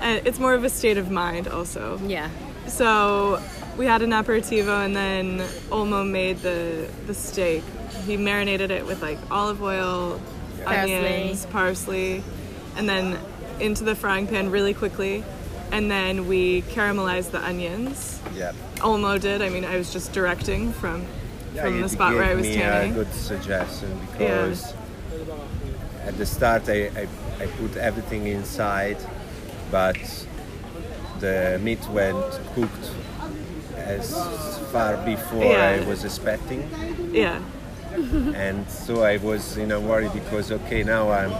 And 0.00 0.26
it's 0.26 0.38
more 0.38 0.54
of 0.54 0.64
a 0.64 0.68
state 0.70 0.98
of 0.98 1.10
mind 1.10 1.48
also. 1.48 1.98
yeah. 2.06 2.28
So 2.66 3.42
we 3.76 3.86
had 3.86 4.02
an 4.02 4.10
aperitivo 4.10 4.84
and 4.84 4.94
then 4.94 5.38
Olmo 5.70 6.08
made 6.08 6.38
the 6.38 6.88
the 7.06 7.14
steak. 7.14 7.64
He 8.06 8.16
marinated 8.16 8.70
it 8.70 8.86
with 8.86 9.02
like 9.02 9.18
olive 9.30 9.62
oil, 9.62 10.20
Parsley. 10.64 10.94
onions, 10.94 11.46
parsley, 11.46 12.22
and 12.76 12.88
then 12.88 13.18
into 13.60 13.84
the 13.84 13.94
frying 13.94 14.26
pan 14.26 14.50
really 14.50 14.74
quickly. 14.74 15.24
And 15.72 15.90
then 15.90 16.26
we 16.26 16.62
caramelized 16.62 17.30
the 17.30 17.44
onions. 17.44 18.20
yeah 18.34 18.52
Olmo 18.78 19.20
did. 19.20 19.40
I 19.42 19.48
mean, 19.50 19.64
I 19.64 19.76
was 19.76 19.92
just 19.92 20.12
directing 20.12 20.72
from 20.72 21.04
Yeah, 21.54 21.62
from 21.64 21.80
the 21.80 21.88
spot 21.88 22.14
where 22.14 22.24
I 22.24 22.34
was 22.34 22.46
me 22.46 22.54
standing. 22.54 22.92
a 22.92 22.94
good 22.94 23.12
suggestion 23.12 23.98
because 24.10 24.74
at 26.06 26.16
the 26.18 26.26
start 26.26 26.68
I, 26.68 26.86
I, 26.96 27.06
I 27.42 27.46
put 27.60 27.76
everything 27.76 28.26
inside, 28.26 28.96
but 29.70 29.98
the 31.20 31.60
meat 31.62 31.84
went 31.90 32.24
cooked 32.54 32.90
as 33.76 34.12
far 34.72 34.96
before 35.04 35.44
Yeah. 35.44 35.82
I 35.82 35.88
was 35.88 36.04
expecting, 36.04 36.68
Yeah, 37.12 37.40
and 38.34 38.68
so 38.68 39.02
I 39.02 39.16
was 39.18 39.56
in 39.56 39.70
a 39.72 39.78
worry 39.80 40.08
because 40.08 40.50
okay 40.52 40.82
now 40.82 41.10
I'm 41.10 41.32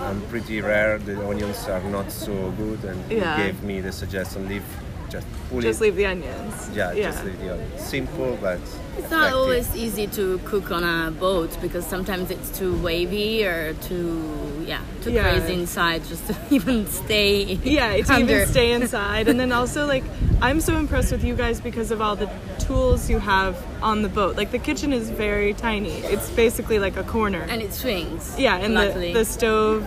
I'm 0.00 0.20
pretty 0.22 0.60
rare. 0.60 0.98
The 0.98 1.16
onions 1.28 1.66
are 1.68 1.80
not 1.82 2.10
so 2.12 2.50
good, 2.52 2.84
and 2.84 2.98
Yeah. 3.10 3.36
he 3.36 3.42
gave 3.44 3.62
me 3.62 3.80
the 3.80 3.92
suggestion 3.92 4.48
leave 4.48 4.64
just 5.10 5.26
pull 5.50 5.60
just 5.60 5.80
it. 5.80 5.84
leave 5.84 5.96
the 5.96 6.06
onions. 6.06 6.70
yeah, 6.74 6.92
yeah. 6.92 7.10
just 7.10 7.24
leave 7.24 7.38
the 7.40 7.52
onions. 7.54 7.80
Simple 7.80 8.38
but 8.40 8.58
It's 8.98 9.10
not 9.10 9.32
always 9.32 9.74
easy 9.76 10.06
to 10.08 10.38
cook 10.44 10.70
on 10.70 10.82
a 10.82 11.10
boat 11.10 11.56
because 11.60 11.86
sometimes 11.86 12.30
it's 12.30 12.50
too 12.58 12.76
wavy 12.82 13.44
or 13.44 13.74
too 13.74 14.64
yeah 14.66 14.80
too 15.02 15.12
Yeah. 15.12 15.30
crazy 15.30 15.54
inside 15.54 16.04
just 16.04 16.26
to 16.28 16.36
even 16.50 16.86
stay. 16.86 17.42
yeah 17.62 17.96
to 18.02 18.12
under. 18.14 18.34
even 18.34 18.48
stay 18.48 18.72
inside 18.72 19.28
and 19.28 19.38
then 19.38 19.52
also 19.60 19.86
like 19.86 20.04
i'm 20.42 20.60
so 20.60 20.76
impressed 20.76 21.12
with 21.12 21.22
you 21.24 21.34
guys 21.36 21.60
because 21.60 21.90
of 21.90 22.00
all 22.00 22.16
the 22.16 22.28
tools 22.58 23.08
you 23.08 23.18
have 23.18 23.54
on 23.82 24.02
the 24.02 24.08
boat 24.08 24.36
like 24.36 24.50
the 24.50 24.58
kitchen 24.58 24.92
is 24.92 25.08
very 25.10 25.52
tiny 25.54 25.98
it's 26.14 26.28
basically 26.30 26.78
like 26.78 26.96
a 26.96 27.04
corner 27.04 27.42
and 27.48 27.62
it 27.62 27.72
swings. 27.72 28.34
yeah 28.38 28.56
and 28.56 28.76
the, 28.76 29.12
the 29.12 29.24
stove 29.24 29.86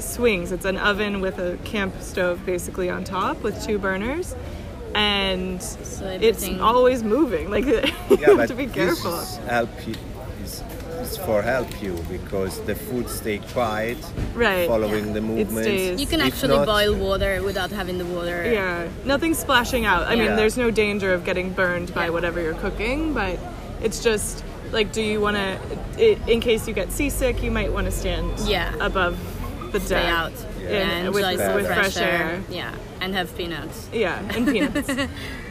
swings 0.00 0.52
it's 0.52 0.64
an 0.64 0.76
oven 0.78 1.20
with 1.20 1.38
a 1.38 1.56
camp 1.64 1.94
stove 2.00 2.44
basically 2.46 2.88
on 2.90 3.04
top 3.04 3.42
with 3.42 3.62
two 3.64 3.78
burners 3.78 4.34
and 4.94 5.62
So 5.62 6.06
it's 6.06 6.42
everything- 6.42 6.60
always 6.60 7.02
moving 7.02 7.50
like 7.50 7.64
you 7.66 7.80
yeah, 8.10 8.26
have 8.28 8.36
but 8.36 8.48
to 8.48 8.54
be 8.54 8.66
this 8.66 8.74
careful 8.74 9.18
is 9.20 9.36
help 9.48 9.70
you, 9.86 9.94
is, 10.44 10.62
is 11.00 11.16
for 11.18 11.40
help 11.42 11.82
you 11.82 11.94
because 12.10 12.60
the 12.66 12.74
food 12.74 13.08
stay 13.08 13.38
quiet, 13.38 13.96
right 14.34 14.68
following 14.68 15.14
the 15.14 15.20
movements. 15.20 16.00
you 16.00 16.06
can 16.06 16.20
actually 16.20 16.56
not- 16.56 16.66
boil 16.66 16.94
water 16.94 17.42
without 17.42 17.70
having 17.70 17.96
the 17.98 18.04
water. 18.04 18.50
Yeah, 18.52 18.88
nothing's 19.04 19.38
splashing 19.38 19.84
out. 19.86 20.02
I 20.08 20.14
mean, 20.14 20.36
there's 20.36 20.56
no 20.58 20.70
danger 20.70 21.12
of 21.14 21.24
getting 21.24 21.52
burned 21.54 21.94
by 21.94 22.04
Yeah. 22.04 22.10
whatever 22.10 22.40
you're 22.42 22.54
cooking, 22.54 23.14
but 23.14 23.38
it's 23.82 24.02
just 24.02 24.44
like, 24.72 24.92
do 24.92 25.02
you 25.02 25.20
want 25.20 25.36
to, 25.36 26.32
in 26.32 26.40
case 26.40 26.68
you 26.68 26.74
get 26.74 26.92
seasick, 26.92 27.42
you 27.42 27.50
might 27.50 27.72
want 27.72 27.86
to 27.86 27.90
stand 27.90 28.30
Yeah. 28.40 28.74
above 28.80 29.16
the 29.72 29.80
Stay 29.80 29.96
deck. 29.96 30.04
out. 30.12 30.32
Yeah. 30.60 30.68
in- 30.68 30.88
And 31.06 31.14
with, 31.14 31.24
enjoy 31.24 31.44
some 31.44 31.54
with 31.54 31.66
fresh 31.66 31.96
air. 31.96 32.42
Yeah, 32.50 32.74
and 33.00 33.14
have 33.14 33.36
peanuts. 33.36 33.88
Yeah, 33.92 34.18
and 34.36 34.46
peanuts. 34.46 34.90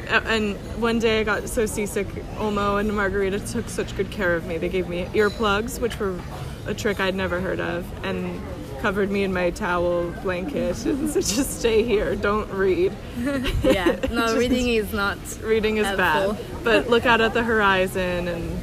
Uh, 0.10 0.20
and 0.26 0.56
one 0.82 1.00
day 1.00 1.22
I 1.22 1.24
got 1.24 1.48
so 1.48 1.66
seasick, 1.66 2.08
Olmo 2.36 2.80
and 2.82 2.94
Margarita 2.94 3.40
took 3.40 3.70
such 3.70 3.96
good 3.96 4.10
care 4.12 4.36
of 4.36 4.46
me. 4.46 4.58
They 4.58 4.68
gave 4.68 4.90
me 4.90 5.06
earplugs, 5.14 5.80
which 5.80 5.98
were 6.00 6.20
a 6.66 6.74
trick 6.74 7.00
I'd 7.00 7.16
never 7.16 7.40
heard 7.40 7.62
of, 7.62 7.86
and 8.04 8.42
covered 8.82 9.10
me 9.10 9.24
in 9.24 9.32
my 9.32 9.52
towel 9.52 10.10
blanket 10.24 10.84
and 10.86 11.10
said, 11.10 11.24
just 11.24 11.60
stay 11.60 11.84
here, 11.84 12.16
don't 12.16 12.50
read. 12.52 12.92
Yeah, 13.64 13.96
no, 14.12 14.36
reading 14.36 14.68
is 14.70 14.92
not. 14.92 15.18
reading 15.44 15.78
is 15.78 15.86
Helpful. 15.86 16.34
bad 16.34 16.64
but 16.64 16.90
look 16.90 17.06
out 17.06 17.22
at 17.22 17.34
the 17.34 17.44
horizon 17.44 18.28
and 18.28 18.60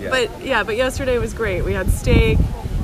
Yeah. 0.00 0.08
but 0.10 0.42
yeah 0.42 0.62
but 0.62 0.76
yesterday 0.76 1.18
was 1.18 1.34
great 1.34 1.62
we 1.64 1.72
had 1.74 1.90
steak 1.90 2.38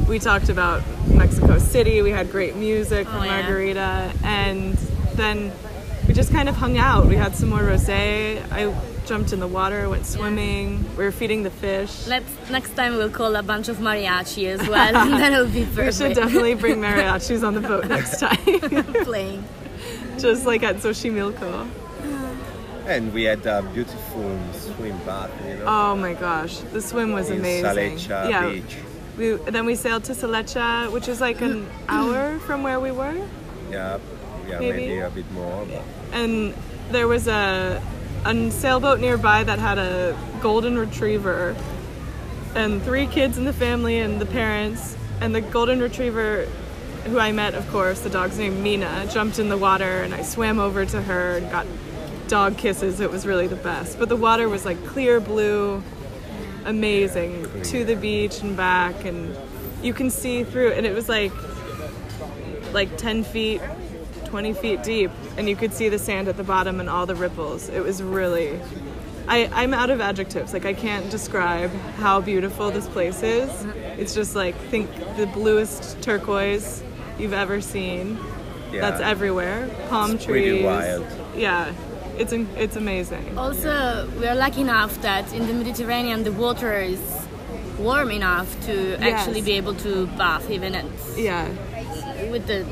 we 0.08 0.18
talked 0.18 0.48
about 0.48 0.82
mexico 1.08 1.58
city 1.58 2.02
we 2.02 2.10
had 2.10 2.30
great 2.30 2.56
music 2.56 3.06
from 3.06 3.20
Oh, 3.20 3.24
yeah. 3.24 3.42
margarita 3.42 4.12
and 4.24 4.74
then 5.14 5.52
we 6.06 6.14
just 6.14 6.32
kind 6.32 6.48
of 6.48 6.56
hung 6.56 6.78
out. 6.78 7.04
We 7.04 7.16
had 7.16 7.36
some 7.36 7.50
more 7.50 7.60
rosé. 7.60 8.40
I 8.50 8.74
jumped 9.04 9.34
in 9.34 9.40
the 9.40 9.46
water 9.46 9.90
went 9.90 10.06
swimming. 10.06 10.82
We 10.96 11.04
were 11.04 11.12
feeding 11.12 11.42
the 11.42 11.50
fish. 11.50 12.06
Let's 12.06 12.32
next 12.48 12.74
time 12.76 12.96
we'll 12.96 13.10
call 13.10 13.36
a 13.36 13.42
bunch 13.42 13.68
of 13.68 13.76
mariachi 13.76 14.46
as 14.48 14.66
well, 14.66 14.96
and 14.96 15.12
that'll 15.20 15.48
be 15.48 15.66
perfect. 15.66 15.86
we 15.86 15.92
should 15.92 16.16
definitely 16.16 16.54
bring 16.64 16.76
mariachis 16.80 17.46
on 17.46 17.52
the 17.52 17.60
boat 17.60 17.88
next 17.88 18.20
time. 18.20 18.38
Playing. 19.04 19.44
just 20.18 20.46
like 20.46 20.62
at 20.62 20.76
Xochimilco. 20.76 21.68
and 22.86 23.12
we 23.12 23.24
had 23.24 23.44
a 23.44 23.60
beautiful 23.74 24.38
swim 24.52 24.96
bath, 25.04 25.30
you 25.46 25.56
know, 25.56 25.64
oh 25.66 25.94
my 25.94 26.14
gosh. 26.14 26.56
The 26.72 26.80
swim 26.80 27.12
was 27.12 27.28
in 27.28 27.40
amazing. 27.40 27.66
Saleccia 27.98 28.30
yeah. 28.30 28.48
Beach. 28.48 28.76
We, 29.18 29.32
then 29.34 29.66
we 29.66 29.74
sailed 29.74 30.04
to 30.04 30.12
Saleccia, 30.12 30.90
which 30.92 31.08
is 31.08 31.20
like 31.20 31.40
an 31.40 31.68
hour 31.88 32.38
from 32.40 32.62
where 32.62 32.78
we 32.78 32.92
were. 32.92 33.16
Yeah, 33.70 33.98
yeah, 34.48 34.60
Maybe. 34.60 34.78
maybe, 34.86 34.98
a 35.00 35.10
bit 35.10 35.30
more. 35.32 35.66
but- 35.66 35.82
And 36.12 36.54
there 36.90 37.08
was 37.08 37.26
a, 37.26 37.82
a 38.24 38.50
sailboat 38.50 39.00
nearby 39.00 39.42
that 39.44 39.58
had 39.58 39.78
a 39.78 40.16
golden 40.40 40.78
retriever 40.78 41.56
and 42.54 42.80
three 42.82 43.06
kids 43.06 43.36
in 43.38 43.44
the 43.44 43.52
family 43.52 43.98
and 43.98 44.20
the 44.20 44.26
parents. 44.26 44.96
And 45.20 45.34
the 45.34 45.40
golden 45.40 45.80
retriever, 45.80 46.44
who 47.06 47.18
I 47.18 47.32
met, 47.32 47.54
of 47.54 47.68
course, 47.70 48.00
the 48.00 48.08
dog's 48.10 48.38
name 48.38 48.62
Mina, 48.62 49.08
jumped 49.12 49.40
in 49.40 49.48
the 49.48 49.58
water 49.58 49.98
and 50.02 50.14
I 50.14 50.22
swam 50.22 50.60
over 50.60 50.86
to 50.86 51.02
her 51.02 51.38
and 51.38 51.50
got 51.50 51.66
dog 52.28 52.56
kisses. 52.56 53.00
It 53.00 53.10
was 53.10 53.26
really 53.26 53.48
the 53.48 53.56
best. 53.56 53.98
But 53.98 54.08
the 54.08 54.16
water 54.16 54.48
was 54.48 54.64
like 54.64 54.82
clear 54.86 55.18
blue, 55.18 55.82
amazing, 56.64 57.62
to 57.64 57.84
the 57.84 57.94
beach 57.96 58.40
and 58.40 58.56
back. 58.56 59.04
And 59.04 59.36
you 59.82 59.92
can 59.92 60.10
see 60.10 60.44
through, 60.44 60.72
and 60.72 60.86
it 60.86 60.94
was 60.94 61.08
like 61.08 61.32
like 62.72 62.96
10 62.98 63.24
feet 63.24 63.60
20 64.26 64.52
feet 64.52 64.82
deep 64.82 65.10
and 65.38 65.48
you 65.48 65.56
could 65.56 65.72
see 65.72 65.88
the 65.88 65.98
sand 65.98 66.28
at 66.28 66.36
the 66.36 66.44
bottom 66.44 66.80
and 66.80 66.88
all 66.88 67.06
the 67.06 67.14
ripples. 67.14 67.68
It 67.70 67.82
was 67.82 68.02
really 68.02 68.60
I, 69.26 69.48
i'm 69.52 69.74
out 69.74 69.90
of 69.90 70.00
adjectives. 70.00 70.52
Like 70.52 70.66
i 70.66 70.74
can't 70.74 71.10
describe 71.10 71.70
how 71.96 72.20
beautiful 72.20 72.70
this 72.70 72.86
place 72.88 73.22
is. 73.22 73.50
It's 73.98 74.14
just 74.14 74.34
like 74.34 74.54
think 74.70 74.94
the 75.16 75.26
bluest 75.32 76.00
turquoise 76.02 76.82
you've 77.18 77.32
ever 77.32 77.60
seen. 77.60 78.18
Yeah. 78.70 78.82
that's 78.82 79.00
everywhere. 79.00 79.70
Palm 79.88 80.18
trees. 80.18 80.62
yeah 81.34 81.72
it's 82.18 82.32
it's 82.56 82.76
amazing 82.76 83.24
Also, 83.38 84.08
we 84.20 84.26
are 84.26 84.34
lucky 84.34 84.60
enough 84.60 85.00
that 85.02 85.32
in 85.32 85.46
the 85.46 85.54
Mediterranean 85.54 86.24
the 86.24 86.32
water 86.32 86.72
is 86.94 87.00
warm 87.78 88.10
enough 88.10 88.48
to 88.66 88.74
actually 89.10 89.40
Yes. 89.40 89.46
be 89.50 89.52
able 89.52 89.74
to 89.86 90.06
bath 90.18 90.50
even 90.50 90.74
at 90.74 90.84
yeah 91.16 91.46
with 92.32 92.46
the 92.46 92.64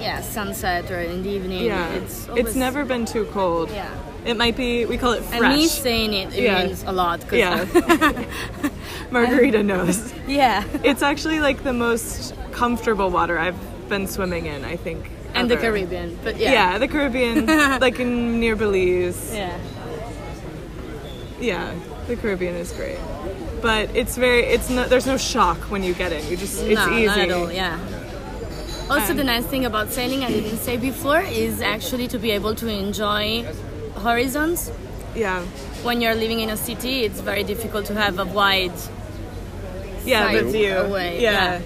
yeah 0.00 0.20
sunset 0.22 0.90
or 0.90 1.00
in 1.00 1.22
the 1.22 1.30
evening. 1.30 1.64
Yeah, 1.64 1.88
it's 2.00 2.26
it's, 2.36 2.54
never 2.54 2.84
been 2.84 3.04
too 3.04 3.24
cold. 3.32 3.70
yeah. 3.70 3.88
It 4.30 4.36
might 4.36 4.56
be. 4.56 4.86
We 4.86 4.96
call 4.98 5.12
it 5.12 5.22
fresh. 5.22 5.42
And 5.42 5.54
me 5.54 5.66
saying 5.66 6.12
it, 6.14 6.28
it 6.34 6.42
Yeah. 6.44 6.64
means 6.66 6.82
a 6.86 6.92
lot. 6.92 7.20
'cause- 7.20 7.38
yeah. 7.38 7.64
Margarita 9.10 9.62
knows. 9.62 10.12
yeah. 10.26 10.64
It's 10.82 11.02
actually 11.02 11.40
like 11.40 11.62
the 11.62 11.72
most 11.72 12.34
comfortable 12.52 13.10
water 13.10 13.38
I've 13.38 13.60
been 13.88 14.06
swimming 14.06 14.46
in. 14.46 14.64
I 14.64 14.76
think. 14.76 15.10
And 15.34 15.50
the. 15.50 15.56
Caribbean, 15.56 16.18
but 16.24 16.36
Yeah. 16.36 16.52
yeah. 16.52 16.78
the 16.78 16.88
Caribbean, 16.88 17.46
like 17.80 17.98
in 18.00 18.38
near 18.40 18.56
Belize. 18.56 19.34
Yeah. 19.34 19.56
Yeah, 21.40 21.74
the 22.06 22.16
Caribbean 22.16 22.54
is 22.54 22.72
great, 22.72 22.98
but 23.60 23.90
it's 23.94 24.16
very. 24.16 24.44
It's 24.44 24.70
no. 24.70 24.84
There's 24.86 25.06
no 25.06 25.16
shock 25.18 25.58
when 25.70 25.82
you 25.82 25.92
get 25.94 26.12
in. 26.12 26.26
You 26.28 26.36
just. 26.36 26.62
It's 26.62 26.74
no, 26.86 26.92
easy. 26.96 27.06
not 27.06 27.18
at 27.18 27.30
all. 27.32 27.52
Yeah. 27.52 27.78
Also, 28.88 29.10
And- 29.10 29.18
the 29.18 29.24
nice 29.24 29.44
thing 29.44 29.64
about 29.64 29.90
sailing, 29.92 30.22
I 30.24 30.28
didn't 30.28 30.58
say 30.58 30.76
before, 30.76 31.20
is 31.20 31.60
actually 31.60 32.06
to 32.08 32.18
be 32.18 32.30
able 32.30 32.54
to 32.56 32.68
enjoy 32.68 33.44
horizons. 33.96 34.70
Yeah. 35.14 35.40
When 35.82 36.00
you're 36.00 36.14
living 36.14 36.40
in 36.40 36.50
a 36.50 36.56
city, 36.56 37.04
it's 37.04 37.20
very 37.20 37.42
difficult 37.44 37.86
to 37.86 37.94
have 37.94 38.18
a 38.18 38.24
wide 38.24 38.72
Yeah, 40.04 40.32
the 40.32 40.44
view. 40.44 40.76
away. 40.76 41.20
Yeah. 41.20 41.60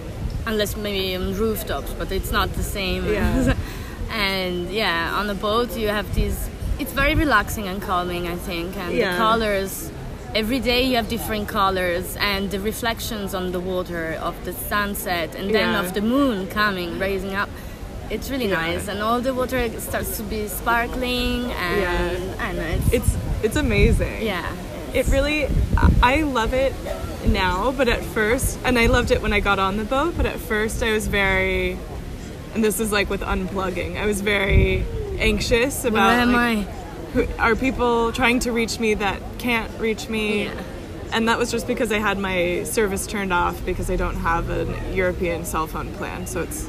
Unless 0.49 0.77
maybe 0.77 1.15
on 1.15 1.35
rooftops, 1.35 1.93
but 2.01 2.09
it's 2.11 2.33
not 2.33 2.49
the 2.55 2.63
same. 2.63 3.03
Yeah. 3.13 3.55
and 4.11 4.71
yeah, 4.73 5.19
on 5.21 5.29
a 5.29 5.35
boat 5.35 5.77
you 5.77 5.89
have 5.89 6.09
these. 6.15 6.39
It's 6.81 6.93
very 6.93 7.15
relaxing 7.15 7.67
and 7.69 7.83
calming, 7.83 8.25
I 8.35 8.37
think. 8.49 8.77
And 8.77 8.95
Yeah. 8.95 9.13
the 9.13 9.19
colors. 9.19 9.73
Every 10.35 10.61
day 10.61 10.83
you 10.89 10.97
have 11.01 11.09
different 11.09 11.49
colors, 11.49 12.07
and 12.33 12.51
the 12.51 12.61
reflections 12.61 13.35
on 13.35 13.45
the 13.57 13.61
water 13.61 14.05
of 14.29 14.35
the 14.47 14.53
sunset, 14.73 15.35
and 15.39 15.47
then 15.57 15.71
Yeah. 15.73 15.81
of 15.83 15.89
the 15.97 16.01
moon 16.15 16.47
coming, 16.61 16.99
raising 16.99 17.35
up. 17.43 17.51
It's 18.11 18.29
really 18.33 18.51
nice, 18.63 18.89
and 18.91 18.99
all 19.07 19.21
the 19.29 19.35
water 19.41 19.61
starts 19.81 20.17
to 20.19 20.23
be 20.35 20.49
sparkling, 20.49 21.39
and 21.69 21.81
Yeah. 21.87 22.47
I 22.49 22.53
know. 22.59 22.71
It's, 22.77 22.93
It's 22.99 23.11
it's 23.47 23.57
amazing. 23.67 24.17
yeah. 24.33 24.47
It 24.99 25.07
really, 25.09 25.41
I 26.13 26.15
love 26.39 26.53
it 26.67 26.73
now, 27.33 27.73
but 27.73 27.89
at 27.89 28.03
first, 28.03 28.59
and 28.65 28.79
I 28.79 28.87
loved 28.87 29.11
it 29.11 29.23
when 29.23 29.33
I 29.33 29.41
got 29.41 29.59
on 29.59 29.77
the 29.77 29.85
boat, 29.85 30.15
but 30.17 30.27
at 30.27 30.39
first 30.39 30.83
I 30.83 30.93
was 30.93 31.07
very, 31.07 31.79
and 32.55 32.65
this 32.65 32.81
is 32.81 32.91
like 32.93 33.09
with 33.11 33.21
unplugging, 33.21 33.97
I 33.97 34.07
was 34.07 34.21
very 34.21 34.85
anxious 35.19 35.85
about. 35.85 36.09
Where 36.09 36.21
am 36.21 36.33
like, 36.33 36.67
I? 36.67 36.71
Who, 37.13 37.27
are 37.39 37.57
people 37.57 38.13
trying 38.13 38.41
to 38.41 38.53
reach 38.53 38.79
me 38.79 38.95
that 38.95 39.21
can't 39.39 39.71
reach 39.81 40.09
me? 40.09 40.45
Yeah. 40.45 40.63
And 41.11 41.27
that 41.29 41.39
was 41.39 41.51
just 41.51 41.67
because 41.67 41.91
I 41.91 41.99
had 42.01 42.19
my 42.19 42.65
service 42.65 43.07
turned 43.07 43.33
off 43.33 43.65
because 43.65 43.91
I 43.91 43.97
don't 43.97 44.17
have 44.17 44.51
an 44.51 44.93
European 44.95 45.47
cell 45.47 45.67
phone 45.67 45.91
plan, 45.95 46.27
so 46.27 46.43
it's 46.43 46.69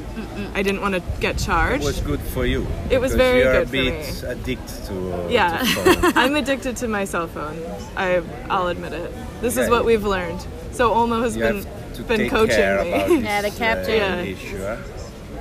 I 0.54 0.62
didn't 0.62 0.80
want 0.80 0.94
to 0.94 1.02
get 1.20 1.36
charged. 1.36 1.82
It 1.82 1.84
charged. 1.84 1.84
was 1.84 2.00
good 2.00 2.20
for 2.20 2.46
you. 2.46 2.66
It 2.90 2.98
was 3.02 3.12
because 3.12 3.16
very 3.16 3.40
you're 3.40 3.52
good 3.52 3.62
a 3.62 3.66
for 3.66 3.72
bit 3.72 4.22
me. 4.22 4.28
addicted 4.30 4.84
to. 4.86 5.12
Uh, 5.12 5.28
Yeah, 5.28 5.58
to 5.58 5.66
phone. 5.66 6.12
I'm 6.16 6.36
addicted 6.36 6.76
to 6.78 6.88
my 6.88 7.04
cell 7.04 7.26
phone. 7.28 7.58
I 7.98 8.22
I'll 8.48 8.68
admit 8.68 8.94
it. 8.94 9.12
This 9.40 9.56
is 9.56 9.68
what 9.70 9.84
we've 9.84 10.04
learned. 10.04 10.40
So 10.72 10.90
Olmo 10.94 11.22
has 11.22 11.36
you 11.36 11.42
been 11.42 11.56
have 11.64 11.94
to 11.94 12.02
been 12.02 12.18
take 12.20 12.30
coaching 12.30 12.56
care 12.56 12.82
me. 12.84 12.92
about 12.92 13.10
Yeah, 13.22 13.42
the 13.42 13.48
uh, 13.48 13.50
captain. 13.64 13.96
Yeah. 13.96 14.20
issue. 14.22 14.58
huh? 14.58 14.76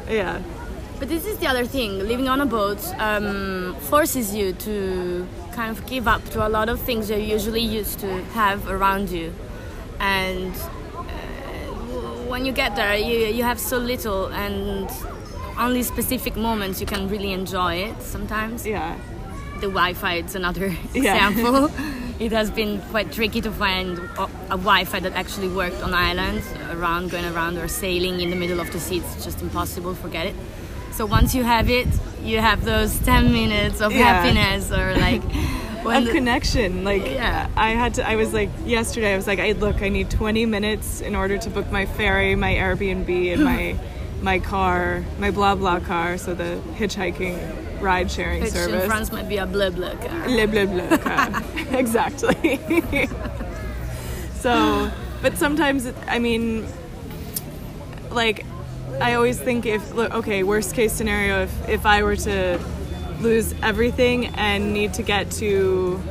yeah, 0.09 0.39
But 0.99 1.07
this 1.09 1.25
is 1.25 1.37
the 1.37 1.47
other 1.47 1.65
thing. 1.65 1.99
Living 1.99 2.27
on 2.29 2.41
a 2.41 2.45
boat 2.45 2.79
um, 2.99 3.75
forces 3.89 4.33
you 4.35 4.53
to 4.53 5.27
kind 5.53 5.69
of 5.77 5.85
give 5.85 6.07
up 6.07 6.23
to 6.31 6.45
a 6.45 6.49
lot 6.49 6.67
of 6.69 6.79
things 6.81 7.09
you're 7.09 7.19
usually 7.37 7.61
used 7.61 7.99
to 7.99 8.23
have 8.33 8.67
around 8.69 9.09
you, 9.09 9.33
and 9.99 10.53
uh, 10.97 11.03
when 12.31 12.45
you 12.45 12.51
get 12.51 12.75
there, 12.75 12.95
you 12.97 13.17
you 13.37 13.43
have 13.43 13.59
so 13.59 13.77
little, 13.77 14.27
and 14.27 14.89
only 15.57 15.83
specific 15.83 16.35
moments 16.35 16.79
you 16.81 16.87
can 16.87 17.07
really 17.09 17.31
enjoy 17.33 17.73
it. 17.89 18.01
Sometimes 18.01 18.65
yeah, 18.65 18.95
the 19.61 19.67
Wi-Fi 19.67 20.15
is 20.25 20.35
another 20.35 20.67
Yeah. 20.93 21.29
example. 21.29 21.69
it 22.19 22.31
has 22.31 22.51
been 22.51 22.81
quite 22.91 23.11
tricky 23.11 23.41
to 23.41 23.51
find 23.51 23.97
a, 24.17 24.27
Wi-Fi 24.49 24.99
that 24.99 25.13
actually 25.13 25.47
worked 25.47 25.81
on 25.81 25.93
islands, 25.93 26.45
around 26.71 27.11
going 27.11 27.25
around 27.25 27.57
or 27.57 27.67
sailing 27.67 28.19
in 28.21 28.29
the 28.29 28.35
middle 28.35 28.59
of 28.59 28.71
the 28.71 28.79
sea. 28.79 28.97
It's 28.97 29.23
just 29.23 29.41
impossible. 29.41 29.95
Forget 29.95 30.25
it. 30.27 30.35
So 30.91 31.05
once 31.05 31.33
you 31.33 31.43
have 31.43 31.69
it, 31.69 31.87
you 32.21 32.39
have 32.39 32.65
those 32.65 32.99
ten 33.11 33.31
minutes 33.31 33.79
of 33.81 33.91
Yeah. 33.93 33.99
happiness, 34.21 34.71
or 34.71 34.95
like 35.07 35.23
a 35.23 35.83
when 35.83 36.03
the- 36.05 36.11
connection. 36.11 36.83
Like 36.83 37.05
Yeah. 37.05 37.47
I 37.55 37.69
had 37.71 37.93
to. 37.95 38.07
I 38.07 38.15
was 38.17 38.33
like 38.33 38.49
yesterday. 38.65 39.13
I 39.13 39.15
was 39.15 39.27
like, 39.27 39.39
I 39.39 39.53
look. 39.53 39.81
I 39.81 39.89
need 39.89 40.09
20 40.09 40.45
minutes 40.45 40.99
in 41.01 41.15
order 41.15 41.37
to 41.37 41.49
book 41.49 41.71
my 41.71 41.85
ferry, 41.85 42.35
my 42.35 42.53
Airbnb, 42.53 43.33
and 43.33 43.43
my 43.45 43.75
my 44.21 44.39
car, 44.39 45.03
my 45.19 45.31
blah 45.31 45.55
blah 45.55 45.79
car. 45.79 46.17
So 46.17 46.33
the 46.33 46.59
hitchhiking 46.75 47.81
ride 47.81 48.11
sharing 48.11 48.41
which 48.41 48.51
service. 48.51 48.83
in 48.83 48.89
France 48.89 49.11
might 49.11 49.29
be 49.29 49.37
a 49.37 49.45
blah 49.45 49.69
blah 49.69 49.95
car. 49.95 50.25
Blah, 50.27 50.45
blah, 50.47 50.65
blah, 50.65 50.97
car. 50.97 51.43
exactly. 51.77 52.59
so, 54.35 54.91
but 55.21 55.37
sometimes, 55.37 55.85
it- 55.85 55.95
I 56.07 56.19
mean, 56.19 56.65
like, 58.11 58.45
I 59.01 59.13
always 59.13 59.39
think 59.39 59.65
if, 59.65 59.93
look, 59.93 60.13
okay, 60.13 60.43
worst 60.43 60.73
case 60.75 60.91
scenario, 60.91 61.43
if, 61.43 61.69
if 61.69 61.85
I 61.85 62.03
were 62.03 62.15
to 62.17 62.59
lose 63.21 63.53
everything 63.61 64.27
and 64.27 64.73
need 64.73 64.93
to 64.95 65.03
get 65.03 65.29
to, 65.31 66.01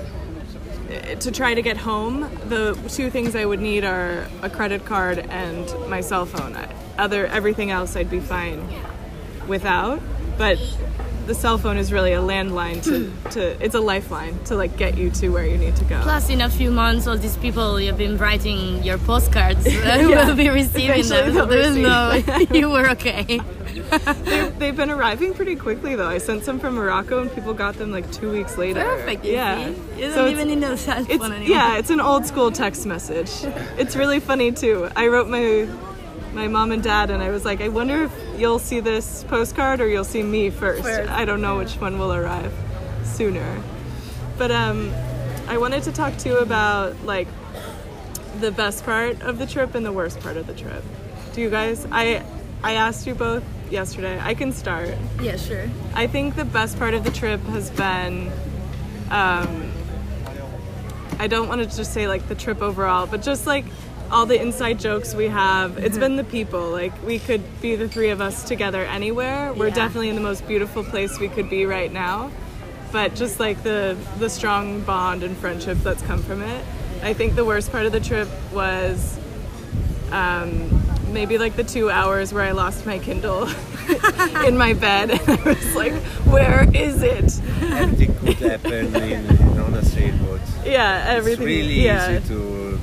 to 1.21 1.31
try 1.31 1.55
to 1.55 1.63
get 1.63 1.77
home, 1.77 2.31
the 2.49 2.75
two 2.89 3.11
things 3.11 3.35
I 3.37 3.45
would 3.45 3.61
need 3.61 3.85
are 3.85 4.27
a 4.43 4.49
credit 4.51 4.85
card 4.85 5.19
and 5.19 5.67
my 5.91 6.01
cell 6.01 6.25
phone. 6.27 6.57
I- 6.57 6.69
Other, 6.99 7.27
everything 7.27 7.71
else 7.71 7.95
I'd 7.97 8.11
be 8.11 8.21
fine 8.21 8.69
without, 9.47 10.01
but 10.37 10.59
the 11.27 11.35
cell 11.35 11.59
phone 11.59 11.77
is 11.77 11.93
really 11.93 12.13
a 12.15 12.21
landline 12.21 12.83
to, 12.85 13.13
to 13.33 13.63
it's 13.65 13.75
a 13.75 13.81
lifeline 13.81 14.43
to 14.45 14.57
like 14.57 14.77
get 14.79 14.97
you 14.97 15.11
to 15.11 15.29
where 15.29 15.47
you 15.47 15.59
need 15.59 15.77
to 15.77 15.85
go. 15.85 16.01
Plus, 16.03 16.31
in 16.31 16.41
a 16.41 16.49
few 16.49 16.71
months, 16.71 17.07
all 17.07 17.17
these 17.19 17.37
people 17.37 17.79
you've 17.81 17.99
been 17.99 18.17
writing 18.17 18.83
your 18.83 18.97
postcards 18.99 19.67
uh, 19.67 19.71
Yeah. 19.71 20.27
will 20.27 20.35
be 20.35 20.49
receiving 20.49 20.91
Eventually 21.01 21.21
them. 21.23 21.35
They'll 21.35 21.47
there 21.47 21.59
is 21.61 21.77
no, 21.77 22.23
you 22.59 22.71
were 22.71 22.89
okay. 22.91 23.41
They've, 24.25 24.59
they've 24.59 24.77
been 24.77 24.91
arriving 24.91 25.35
pretty 25.35 25.55
quickly 25.55 25.95
though. 25.95 26.09
I 26.09 26.19
sent 26.19 26.43
some 26.45 26.59
from 26.59 26.75
Morocco 26.75 27.21
and 27.23 27.33
people 27.35 27.55
got 27.55 27.75
them 27.77 27.91
like 27.93 28.11
two 28.11 28.31
weeks 28.33 28.59
later. 28.59 28.83
Perfect. 28.83 29.25
Yeah. 29.25 29.69
You 29.97 30.11
So 30.13 30.29
even 30.29 30.49
need 30.49 30.59
no 30.59 30.75
cell 30.77 31.05
phone 31.05 31.33
anymore. 31.33 31.49
yeah, 31.57 31.79
it's 31.79 31.91
an 31.91 32.01
old 32.01 32.27
school 32.27 32.51
text 32.51 32.85
message. 32.87 33.31
It's 33.79 33.95
really 33.97 34.19
funny 34.21 34.51
too. 34.53 34.89
I 34.97 35.07
wrote 35.09 35.29
my 35.29 35.69
my 36.39 36.47
mom 36.47 36.71
and 36.71 36.85
dad 36.85 37.11
and 37.11 37.21
I 37.21 37.31
was 37.31 37.45
like, 37.45 37.61
I 37.61 37.69
wonder 37.69 38.05
if 38.05 38.13
you'll 38.39 38.61
see 38.61 38.79
this 38.79 39.25
postcard 39.25 39.81
or 39.81 39.89
you'll 39.89 40.05
see 40.05 40.23
me 40.23 40.51
first. 40.51 40.85
First. 40.85 41.11
I 41.11 41.25
don't 41.25 41.41
know 41.41 41.59
which 41.59 41.75
one 41.75 41.99
will 41.99 42.13
arrive 42.13 42.53
sooner. 43.03 43.61
But 44.39 44.53
um 44.53 44.95
I 45.49 45.59
wanted 45.59 45.83
to 45.83 45.93
talk 45.93 46.17
to 46.19 46.29
you 46.29 46.39
about 46.39 46.95
like 47.05 47.27
the 48.39 48.53
best 48.53 48.85
part 48.85 49.21
of 49.23 49.39
the 49.39 49.47
trip 49.47 49.75
and 49.75 49.85
the 49.85 49.91
worst 49.91 50.21
part 50.21 50.37
of 50.37 50.47
the 50.47 50.55
trip. 50.55 50.85
Do 51.33 51.41
you 51.41 51.51
guys 51.51 51.89
I 51.91 52.23
I 52.63 52.75
asked 52.75 53.05
you 53.09 53.17
both 53.17 53.43
yesterday. 53.69 54.21
I 54.23 54.35
can 54.35 54.53
start. 54.53 54.95
Yeah, 55.21 55.37
sure. 55.37 55.69
I 55.95 56.07
think 56.07 56.37
the 56.37 56.45
best 56.45 56.79
part 56.79 56.95
of 56.95 57.03
the 57.03 57.11
trip 57.11 57.41
has 57.47 57.69
been. 57.71 58.31
Um, 59.11 59.73
I 61.19 61.27
don't 61.27 61.49
want 61.49 61.69
to 61.69 61.77
just 61.77 61.93
say 61.93 62.07
like 62.07 62.29
the 62.29 62.37
trip 62.37 62.63
overall, 62.63 63.07
but 63.09 63.23
just 63.23 63.45
like 63.45 63.65
all 64.11 64.27
the 64.27 64.41
inside 64.41 64.79
jokes 64.79 65.15
we 65.15 65.29
have. 65.29 65.79
It's 65.79 65.99
been 65.99 66.17
the 66.17 66.25
people. 66.25 66.71
Like 66.71 66.93
we 67.05 67.19
could 67.19 67.43
be 67.61 67.77
the 67.77 67.89
three 67.89 68.11
of 68.11 68.21
us 68.21 68.45
together 68.45 68.85
anywhere. 68.85 69.53
We're 69.53 69.69
Yeah. 69.69 69.75
definitely 69.75 70.09
in 70.09 70.15
the 70.15 70.23
most 70.23 70.47
beautiful 70.47 70.83
place 70.85 71.19
we 71.19 71.29
could 71.29 71.51
be 71.51 71.67
right 71.67 71.93
now. 71.93 72.31
But 72.93 73.15
just 73.15 73.39
like 73.39 73.63
the 73.63 73.97
the 74.19 74.31
strong 74.31 74.81
bond 74.83 75.23
and 75.23 75.37
friendship 75.37 75.79
that's 75.83 76.03
come 76.03 76.23
from 76.23 76.43
it. 76.43 76.65
I 77.03 77.13
think 77.13 77.37
the 77.37 77.45
worst 77.45 77.71
part 77.71 77.87
of 77.87 77.93
the 77.93 78.01
trip 78.01 78.29
was 78.53 79.19
um, 80.11 80.83
maybe 81.13 81.37
like 81.39 81.55
the 81.55 81.65
two 81.65 81.91
hours 81.91 82.33
where 82.33 82.43
I 82.43 82.53
lost 82.53 82.87
my 82.87 82.99
Kindle 82.99 83.47
in 84.47 84.57
my 84.57 84.73
bed, 84.73 85.11
and 85.29 85.41
I 85.41 85.43
was 85.45 85.75
like, 85.77 85.93
"Where 86.27 86.67
is 86.75 87.03
it?" 87.03 87.41
Everything 87.63 88.15
could 88.17 88.37
happen 88.37 88.95
in, 88.97 89.27
in 89.27 89.59
on 89.61 89.75
a 89.75 89.85
sailboat. 89.85 90.41
Yeah, 90.65 91.05
everything. 91.09 91.43
It's 91.43 91.47
really 91.47 91.85
yeah. 91.85 92.17
easy 92.19 92.29
to 92.29 92.81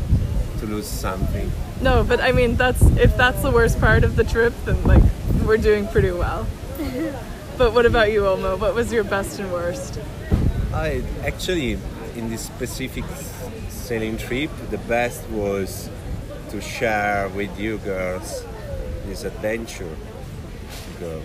to 0.59 0.65
lose 0.65 0.87
something. 0.87 1.51
No, 1.81 2.03
but 2.03 2.19
I 2.21 2.31
mean, 2.31 2.55
that's 2.55 2.81
if 2.97 3.15
that's 3.17 3.41
the 3.41 3.51
worst 3.51 3.79
part 3.79 4.03
of 4.03 4.15
the 4.15 4.23
trip, 4.23 4.53
then 4.65 4.81
like 4.83 5.03
we're 5.45 5.57
doing 5.57 5.87
pretty 5.87 6.11
well. 6.11 6.47
but 7.57 7.73
what 7.73 7.85
about 7.85 8.11
you, 8.11 8.21
Olmo? 8.21 8.57
What 8.59 8.73
was 8.75 8.91
your 8.91 9.03
best 9.03 9.39
and 9.39 9.51
worst? 9.51 9.99
I 10.73 11.03
actually, 11.23 11.77
in 12.15 12.29
this 12.29 12.41
specific 12.41 13.05
sailing 13.69 14.17
trip, 14.17 14.49
the 14.69 14.77
best 14.79 15.27
was 15.29 15.89
to 16.49 16.59
share 16.61 17.29
with 17.29 17.57
you 17.59 17.77
girls 17.79 18.43
this 19.05 19.23
adventure. 19.23 19.95
Go- 20.99 21.21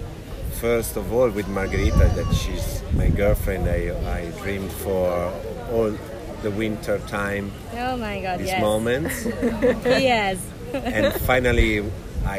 First 0.60 0.96
of 0.98 1.10
all, 1.10 1.30
with 1.30 1.48
Margarita, 1.48 1.96
that 2.16 2.34
she's 2.34 2.82
my 2.92 3.08
girlfriend. 3.08 3.66
I, 3.66 3.96
I 4.18 4.30
dreamed 4.42 4.70
for 4.70 5.32
all 5.72 5.96
the 6.42 6.50
winter 6.50 6.98
time 7.06 7.52
Oh 7.74 7.96
my 7.96 8.20
god, 8.20 8.40
these 8.40 8.58
moments, 8.60 9.24
yes. 9.84 10.38
and 10.72 11.12
finally, 11.22 11.84
I 12.26 12.38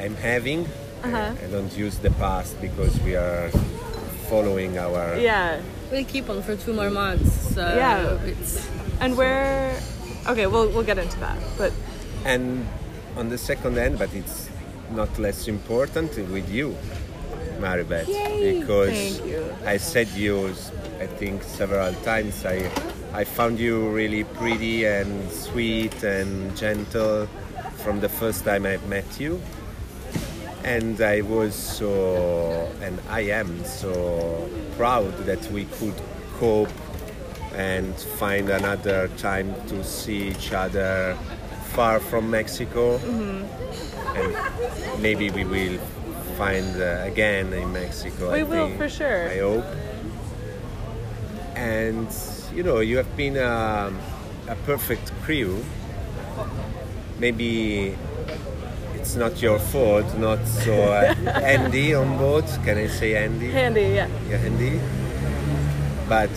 am 0.00 0.14
having. 0.16 0.66
Uh-huh. 1.02 1.16
Uh, 1.16 1.34
I 1.44 1.46
don't 1.50 1.76
use 1.76 1.98
the 1.98 2.10
past 2.12 2.58
because 2.60 2.98
we 3.00 3.14
are 3.16 3.50
following 4.28 4.78
our. 4.78 5.16
Yeah. 5.18 5.60
We'll 5.90 6.04
keep 6.04 6.30
on 6.30 6.42
for 6.42 6.56
two 6.56 6.72
more 6.72 6.90
months. 6.90 7.54
So 7.54 7.60
Yeah. 7.60 8.18
It's, 8.24 8.66
And 9.00 9.16
we're 9.16 9.74
Okay, 10.26 10.46
we'll 10.46 10.68
we'll 10.70 10.84
get 10.86 10.98
into 10.98 11.18
that. 11.20 11.36
But 11.58 11.72
And 12.24 12.66
on 13.16 13.28
the 13.28 13.38
second 13.38 13.76
end, 13.76 13.98
but 13.98 14.12
it's 14.14 14.48
not 14.92 15.18
less 15.18 15.48
important 15.48 16.16
with 16.30 16.48
you, 16.48 16.76
Maribeth, 17.60 18.06
because 18.06 18.90
Thank 18.90 19.26
you. 19.30 19.44
I 19.66 19.76
said 19.76 20.08
you, 20.16 20.48
I 21.00 21.06
think 21.06 21.42
several 21.42 21.92
times. 22.02 22.44
I 22.46 22.70
I 23.14 23.22
found 23.22 23.60
you 23.60 23.90
really 23.90 24.24
pretty 24.24 24.86
and 24.86 25.30
sweet 25.30 26.02
and 26.02 26.56
gentle 26.56 27.28
from 27.76 28.00
the 28.00 28.08
first 28.08 28.44
time 28.44 28.66
I 28.66 28.78
met 28.88 29.20
you. 29.20 29.40
And 30.64 31.00
I 31.00 31.20
was 31.20 31.54
so, 31.54 32.68
and 32.82 32.98
I 33.08 33.20
am 33.20 33.64
so 33.64 34.50
proud 34.76 35.16
that 35.26 35.48
we 35.52 35.66
could 35.66 35.94
cope 36.40 36.70
and 37.54 37.94
find 37.94 38.50
another 38.50 39.06
time 39.16 39.54
to 39.68 39.84
see 39.84 40.30
each 40.30 40.52
other 40.52 41.16
far 41.74 42.00
from 42.00 42.28
Mexico. 42.28 42.96
And 44.16 45.00
maybe 45.00 45.30
we 45.30 45.44
will 45.44 45.78
find 46.36 46.82
uh, 46.82 47.02
again 47.04 47.52
in 47.52 47.72
Mexico. 47.72 48.32
We 48.32 48.40
I 48.40 48.42
will, 48.42 48.66
think. 48.66 48.78
for 48.78 48.88
sure. 48.88 49.28
I 49.30 49.38
hope. 49.38 49.64
And 51.54 52.12
you 52.54 52.62
know, 52.62 52.80
you 52.80 52.96
have 52.96 53.16
been 53.16 53.36
a, 53.36 53.92
a 54.48 54.56
perfect 54.66 55.12
crew. 55.22 55.64
Maybe 57.18 57.96
it's 58.94 59.16
not 59.16 59.40
your 59.42 59.58
fault, 59.58 60.06
not 60.18 60.44
so 60.46 60.72
uh, 60.72 61.14
Andy 61.42 61.94
on 61.94 62.18
board. 62.18 62.44
Can 62.64 62.78
I 62.78 62.86
say 62.88 63.16
Andy? 63.16 63.50
handy, 63.50 63.80
yeah. 63.82 64.08
Yeah, 64.28 64.36
Andy. 64.38 64.80
But 66.08 66.30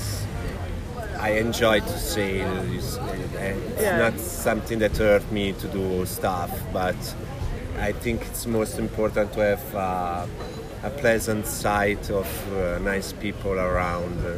I 1.19 1.31
enjoy 1.31 1.79
to 1.81 1.99
sail. 1.99 2.47
It's 2.73 2.97
it's 3.39 3.81
Yeah. 3.81 3.97
not 3.97 4.19
something 4.19 4.79
that 4.79 4.97
hurt 4.97 5.31
me 5.31 5.53
to 5.53 5.67
do 5.67 6.05
stuff, 6.05 6.51
but 6.73 6.95
I 7.79 7.91
think 7.91 8.21
it's 8.21 8.45
most 8.47 8.79
important 8.79 9.33
to 9.33 9.39
have 9.41 9.75
uh, 9.75 10.25
a 10.83 10.89
pleasant 10.89 11.45
sight 11.45 12.09
of 12.09 12.27
uh, 12.53 12.79
nice 12.79 13.13
people 13.13 13.53
around 13.53 14.17
uh, 14.25 14.33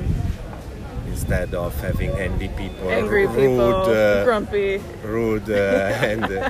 instead 1.11 1.53
of 1.53 1.79
having 1.81 2.11
angry 2.11 2.49
people, 2.57 2.89
Angry 2.89 3.27
rude, 3.27 3.35
people, 3.35 3.75
uh, 3.91 4.23
grumpy. 4.23 4.81
rude 5.03 5.49
uh, 5.49 5.53
and 6.09 6.23
uh, 6.25 6.49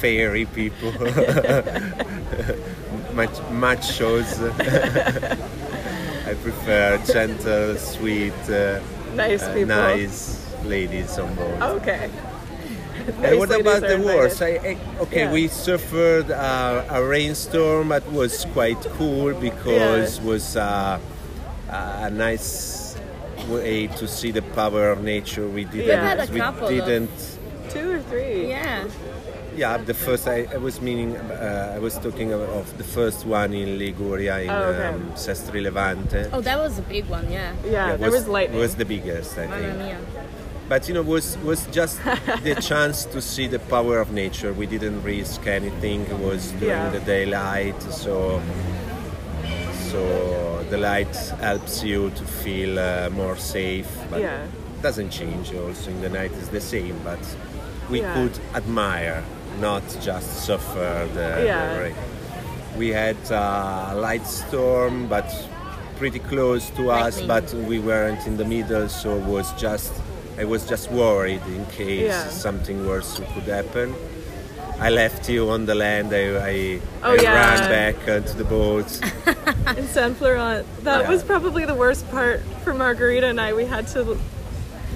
fairy 0.00 0.46
people. 0.46 0.92
much 3.14 3.40
much 3.50 3.92
shows. 3.94 4.40
I 6.26 6.34
prefer 6.42 6.98
gentle, 7.04 7.76
sweet, 7.76 8.32
uh, 8.48 8.80
Nice 9.14 9.42
uh, 9.42 9.52
people. 9.52 9.76
nice 9.76 10.40
ladies 10.64 11.18
on 11.18 11.34
board. 11.34 11.62
Okay. 11.78 12.10
and 13.22 13.38
what 13.38 13.50
about 13.60 13.82
the 13.82 13.98
worst? 14.00 14.40
I, 14.40 14.56
I, 14.56 14.78
okay, 15.00 15.24
Yeah. 15.28 15.32
we 15.32 15.48
suffered 15.48 16.30
uh, 16.30 16.84
a 16.90 17.04
rainstorm, 17.04 17.88
but 17.90 18.10
was 18.10 18.46
quite 18.56 18.80
cool 18.96 19.34
because 19.34 20.18
Yeah. 20.18 20.24
was 20.24 20.56
uh, 20.56 20.98
a 21.68 22.10
nice 22.10 22.83
way 23.48 23.86
to 23.88 24.06
see 24.08 24.30
the 24.30 24.42
power 24.42 24.90
of 24.90 25.02
nature. 25.02 25.46
We 25.48 25.64
didn't. 25.64 25.78
We've 25.86 25.88
had 26.10 26.28
a 26.28 26.32
we 26.32 26.38
couple 26.40 26.66
of- 26.68 26.72
didn't. 26.86 27.10
Two 27.70 27.90
or 27.92 28.00
three. 28.02 28.48
yeah. 28.48 28.86
Yeah, 29.56 29.76
the 29.78 29.94
first 29.94 30.26
I, 30.26 30.48
I 30.52 30.56
was 30.56 30.80
meaning 30.80 31.16
uh, 31.16 31.72
I 31.76 31.78
was 31.78 31.96
talking 31.98 32.32
of, 32.32 32.40
of 32.40 32.76
the 32.76 32.82
first 32.82 33.24
one 33.24 33.52
in 33.54 33.78
Liguria 33.78 34.40
in 34.40 34.50
Oh, 34.50 34.62
okay. 34.64 34.88
um, 34.88 35.12
Sestri 35.14 35.62
Levante. 35.62 36.28
Oh, 36.32 36.40
that 36.40 36.58
was 36.58 36.78
a 36.80 36.82
big 36.82 37.04
one, 37.06 37.30
yeah. 37.30 37.52
Yeah, 37.64 37.96
there 37.96 38.10
was 38.10 38.26
lightning. 38.26 38.58
Was 38.58 38.74
the 38.74 38.84
biggest, 38.84 39.38
I 39.38 39.46
Mamma 39.46 39.62
think. 39.62 39.78
mia. 39.78 39.98
But 40.68 40.88
you 40.88 40.94
know, 40.94 41.02
was 41.02 41.38
was 41.44 41.66
just 41.66 42.02
the 42.42 42.56
chance 42.60 43.04
to 43.06 43.22
see 43.22 43.46
the 43.46 43.60
power 43.60 43.98
of 44.00 44.10
nature. 44.12 44.52
We 44.52 44.66
didn't 44.66 45.02
risk 45.04 45.46
anything. 45.46 46.00
It 46.06 46.18
was 46.18 46.50
during 46.58 46.68
Yeah. 46.68 46.90
the 46.90 47.00
daylight, 47.00 47.80
so 47.92 48.42
so 49.94 50.64
the 50.70 50.78
light 50.78 51.14
helps 51.40 51.82
you 51.84 52.10
to 52.10 52.24
feel 52.42 52.78
uh, 52.78 53.08
more 53.10 53.36
safe. 53.36 53.90
But 54.10 54.20
Yeah. 54.20 54.46
doesn't 54.82 55.10
change. 55.20 55.46
Also, 55.54 55.90
in 55.90 56.00
the 56.06 56.10
night 56.20 56.32
is 56.42 56.48
the 56.48 56.60
same, 56.60 56.96
but 57.04 57.22
we 57.90 57.98
Yeah. 58.00 58.14
could 58.14 58.36
admire, 58.60 59.22
not 59.60 59.82
just 60.08 60.28
suffer 60.48 60.92
the, 61.18 61.28
Yeah. 61.46 61.74
the 61.74 61.80
rain. 61.82 61.96
We 62.76 62.88
had 63.02 63.16
a 63.30 63.94
light 64.06 64.26
storm, 64.26 65.06
but 65.14 65.28
pretty 66.00 66.18
close 66.18 66.64
to 66.78 66.82
us, 66.90 67.14
Lightning. 67.20 67.28
but 67.32 67.46
we 67.70 67.78
weren't 67.78 68.22
in 68.26 68.36
the 68.36 68.44
middle, 68.56 68.88
so 68.88 69.08
it 69.20 69.26
was 69.36 69.46
just 69.66 69.92
I 70.36 70.44
was 70.44 70.62
just 70.72 70.90
worried 70.90 71.42
in 71.46 71.64
case 71.66 72.10
Yeah. 72.10 72.28
something 72.46 72.78
worse 72.88 73.20
could 73.34 73.48
happen. 73.58 73.88
I 74.80 74.90
left 74.90 75.28
you 75.28 75.50
on 75.50 75.66
the 75.66 75.74
land. 75.74 76.12
I, 76.12 76.18
I, 76.18 76.80
Oh, 77.02 77.12
I 77.12 77.22
yeah. 77.22 77.32
ran 77.34 77.70
back 77.70 78.08
uh, 78.08 78.12
onto 78.16 78.34
the 78.34 78.44
boat. 78.44 79.00
in 79.78 79.86
San 79.88 80.14
Florent. 80.14 80.66
That 80.84 81.02
Yeah. 81.02 81.08
was 81.08 81.22
probably 81.22 81.64
the 81.64 81.74
worst 81.74 82.08
part 82.10 82.40
for 82.64 82.74
Margarita 82.74 83.26
and 83.26 83.40
I. 83.40 83.52
We 83.54 83.64
had 83.66 83.86
to, 83.88 84.18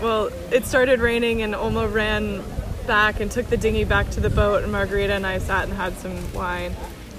well, 0.03 0.31
it 0.51 0.65
started 0.67 1.01
raining 1.01 1.43
and 1.43 1.55
Olmo 1.55 1.91
ran 1.93 2.43
back 2.87 3.21
and 3.21 3.31
took 3.31 3.47
the 3.49 3.57
dinghy 3.57 3.85
back 3.85 4.09
to 4.11 4.21
the 4.21 4.31
boat, 4.31 4.63
and 4.63 4.73
Margarita 4.73 5.13
and 5.13 5.27
I 5.27 5.39
sat 5.39 5.65
and 5.69 5.75
had 5.75 5.97
some 5.99 6.33
wine. 6.33 6.75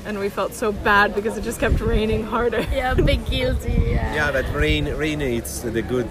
And 0.05 0.17
we 0.19 0.29
felt 0.29 0.53
so 0.53 0.71
bad 0.71 1.13
because 1.13 1.37
it 1.37 1.43
just 1.43 1.59
kept 1.59 1.79
raining 1.79 2.23
harder. 2.23 2.61
Yeah, 2.71 2.93
big 2.95 3.25
guilty, 3.25 3.73
yeah. 3.89 4.13
yeah, 4.15 4.31
but 4.31 4.51
rain, 4.53 4.85
rain 4.95 5.21
it's 5.21 5.59
the 5.59 5.81
good 5.81 6.09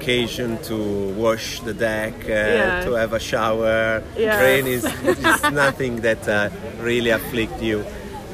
occasion 0.00 0.58
to 0.62 0.76
wash 1.24 1.60
the 1.60 1.74
deck, 1.74 2.14
uh, 2.24 2.28
Yeah. 2.32 2.84
to 2.86 2.90
have 2.92 3.12
a 3.12 3.20
shower. 3.20 4.02
Yeah. 4.16 4.40
Rain 4.40 4.66
is, 4.66 4.84
is 5.04 5.42
nothing 5.52 6.00
that 6.02 6.26
uh, 6.28 6.48
really 6.80 7.10
afflict 7.10 7.60
you. 7.62 7.84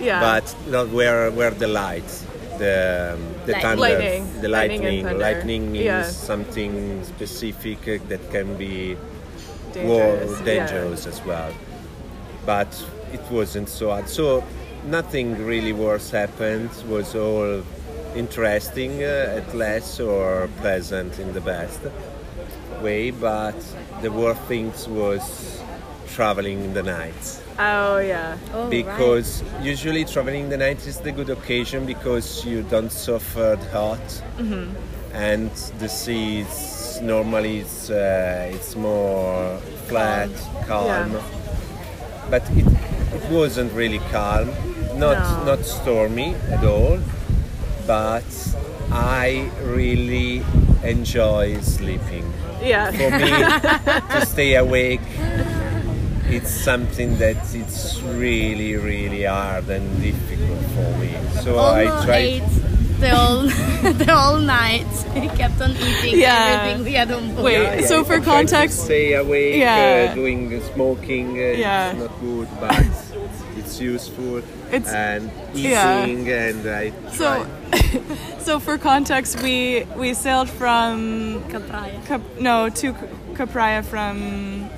Yeah. 0.00 0.20
But 0.20 0.46
not 0.68 0.88
where 0.90 1.30
where 1.38 1.50
the 1.64 1.66
light, 1.68 2.08
the 2.58 3.14
um, 3.14 3.20
the 3.46 3.52
Light- 3.52 3.62
thunder, 3.62 3.82
Lightning. 3.82 4.22
the 4.42 4.48
Lightning 4.48 4.82
lightning. 5.04 5.18
Lightning 5.26 5.62
means 5.72 5.84
Yeah. 5.84 6.02
something 6.30 7.04
specific 7.04 7.80
that 8.10 8.22
can 8.30 8.48
be 8.56 8.96
dangerous. 9.72 9.88
war 9.88 10.44
dangerous 10.44 11.06
as 11.06 11.18
well. 11.24 11.50
But 12.44 12.68
it 13.12 13.22
wasn't 13.30 13.68
so 13.68 13.84
hard. 13.90 14.08
So 14.08 14.44
nothing 14.86 15.28
really 15.52 15.72
worse 15.72 16.10
happened. 16.10 16.70
It 16.78 16.86
was 16.88 17.14
all 17.14 17.62
interesting 18.16 19.02
uh, 19.02 19.38
at 19.42 19.54
less 19.54 20.00
or 20.00 20.48
pleasant 20.60 21.18
in 21.18 21.32
the 21.32 21.40
best 21.40 21.80
way. 22.82 23.10
But 23.10 23.54
the 24.02 24.10
worst 24.10 24.40
things 24.42 24.88
was 24.88 25.62
traveling 26.08 26.64
in 26.64 26.72
the 26.72 26.82
night 26.82 27.40
Oh 27.58 27.98
yeah. 27.98 28.38
Oh, 28.54 28.62
right. 28.62 28.70
because 28.70 29.42
usually 29.60 30.04
traveling 30.04 30.44
in 30.44 30.50
the 30.50 30.56
night 30.56 30.86
is 30.86 30.98
the 31.00 31.12
good 31.12 31.28
occasion 31.30 31.84
because 31.84 32.44
you 32.46 32.62
don't 32.62 32.90
suffer 32.92 33.56
the 33.60 33.68
hot 33.70 34.06
Mm-hmm. 34.38 34.70
and 35.14 35.50
the 35.78 35.88
sea 35.88 36.40
is 36.40 37.00
normally 37.02 37.58
it's, 37.58 37.90
uh, 37.90 38.50
it's 38.54 38.76
more 38.76 39.58
flat 39.88 40.30
calm 40.66 40.86
Yeah. 41.12 41.22
but 42.30 42.42
it, 42.52 42.66
it 43.16 43.30
wasn't 43.30 43.72
really 43.72 44.00
calm 44.12 44.48
not 44.98 45.18
No. 45.44 45.56
not 45.56 45.64
stormy 45.66 46.34
at 46.54 46.64
all 46.64 46.98
but 47.86 48.24
I 48.92 49.50
really 49.62 50.42
enjoy 50.84 51.60
sleeping 51.60 52.24
Yeah. 52.62 52.90
for 52.90 53.10
me 53.10 53.30
to 54.20 54.26
stay 54.26 54.54
awake 54.56 55.00
it's 56.28 56.50
something 56.50 57.16
that 57.18 57.36
it's 57.54 58.00
really 58.02 58.74
really 58.76 59.22
hard 59.24 59.68
and 59.68 59.86
difficult 60.02 60.58
for 60.74 60.90
me 60.98 61.12
so 61.42 61.56
i 61.58 61.84
Almost 61.86 62.06
try 62.06 62.16
ate 62.16 62.42
the 62.98 63.10
whole, 63.14 63.42
the 63.92 64.10
whole 64.10 64.38
night. 64.38 64.86
He 65.14 65.28
kept 65.28 65.60
on 65.60 65.72
eating 65.72 66.18
Yeah. 66.18 66.32
everything 66.56 66.84
we 66.84 66.92
had 66.94 67.12
on 67.12 67.28
board. 67.34 67.44
Wait, 67.44 67.84
so 67.84 68.02
for 68.04 68.14
I 68.14 68.16
try 68.16 68.24
to 68.24 68.24
context- 68.24 68.84
stay 68.84 69.12
awake 69.14 69.56
Yeah. 69.60 70.08
uh, 70.10 70.14
doing 70.14 70.40
uh, 70.54 70.60
smoking 70.74 71.28
uh, 71.38 71.42
Yeah. 71.64 71.90
it's 71.90 71.98
not 72.00 72.20
good 72.20 72.48
but 72.58 72.86
it's 73.76 73.80
useful 73.80 74.38
It's- 74.72 74.92
and 74.92 75.30
yeah. 75.54 76.04
eating 76.04 76.28
and 76.30 76.66
i 76.66 76.92
So, 77.12 77.46
so 78.38 78.58
for 78.60 78.78
context, 78.78 79.42
we 79.42 79.86
we 79.96 80.14
sailed 80.14 80.48
from 80.48 81.42
Capraia. 81.52 82.04
Cap- 82.06 82.22
no 82.40 82.68
to 82.68 82.92
C- 82.92 83.06
Capraia 83.34 83.82
from 83.84 84.16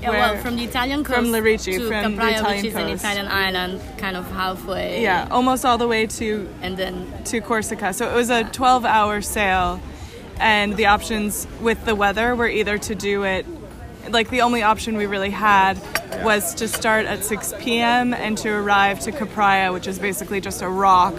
Yeah, 0.02 0.11
where? 0.11 0.20
well, 0.20 0.37
from 0.42 0.56
the 0.56 0.64
Italian 0.64 1.04
coast 1.04 1.18
From 1.18 1.26
Lerici, 1.32 1.78
to 1.78 1.88
from 1.88 2.16
the 2.16 2.22
Capraia, 2.22 2.38
Italian 2.38 2.64
which 2.64 2.64
is 2.64 2.74
an. 2.74 2.88
Italian 2.88 3.28
island, 3.28 3.80
kind 3.98 4.16
of 4.16 4.24
halfway. 4.32 5.02
yeah, 5.02 5.28
almost 5.30 5.64
all 5.64 5.78
the 5.78 5.88
way 5.88 6.06
to 6.20 6.48
And 6.62 6.76
then 6.76 6.94
to 7.30 7.40
Corsica. 7.40 7.92
So 7.92 8.02
it 8.11 8.14
was 8.14 8.30
a 8.30 8.44
12 8.44 8.84
hour 8.84 9.20
sail, 9.20 9.80
and 10.40 10.76
the 10.76 10.87
options 10.87 11.46
with 11.61 11.84
the 11.84 11.94
weather 11.94 12.34
were 12.34 12.48
either 12.48 12.78
to 12.78 12.94
do 12.94 13.24
it 13.24 13.44
like 14.11 14.30
the 14.30 14.40
only 14.42 14.62
option 14.62 14.96
we 14.96 15.06
really 15.06 15.30
had 15.30 15.78
was 16.24 16.54
to 16.54 16.68
start 16.68 17.06
at 17.06 17.24
6 17.24 17.54
p.m. 17.61 18.14
and 18.14 18.37
to 18.38 18.48
arrive 18.50 19.00
to 19.00 19.12
Capraia, 19.12 19.72
which 19.72 19.87
is 19.87 19.98
basically 19.98 20.40
just 20.40 20.62
a 20.62 20.68
rock, 20.68 21.14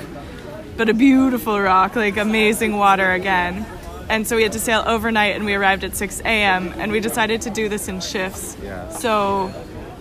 but 0.77 0.89
a 0.89 0.93
beautiful 0.93 1.59
rock, 1.59 1.95
like 1.95 2.17
amazing 2.17 2.77
water 2.77 3.11
again. 3.11 3.65
And 4.09 4.27
so 4.27 4.35
we 4.35 4.43
had 4.43 4.53
to 4.53 4.59
sail 4.59 4.83
overnight, 4.87 5.35
and 5.35 5.45
we 5.45 5.53
arrived 5.53 5.83
at 5.83 5.95
6 5.95 6.21
a.m. 6.21 6.73
And 6.77 6.91
we 6.91 6.99
decided 6.99 7.41
to 7.41 7.51
do 7.51 7.69
this 7.69 7.87
in 7.87 8.01
shifts. 8.01 8.57
Yeah. 8.63 8.89
So 8.89 9.53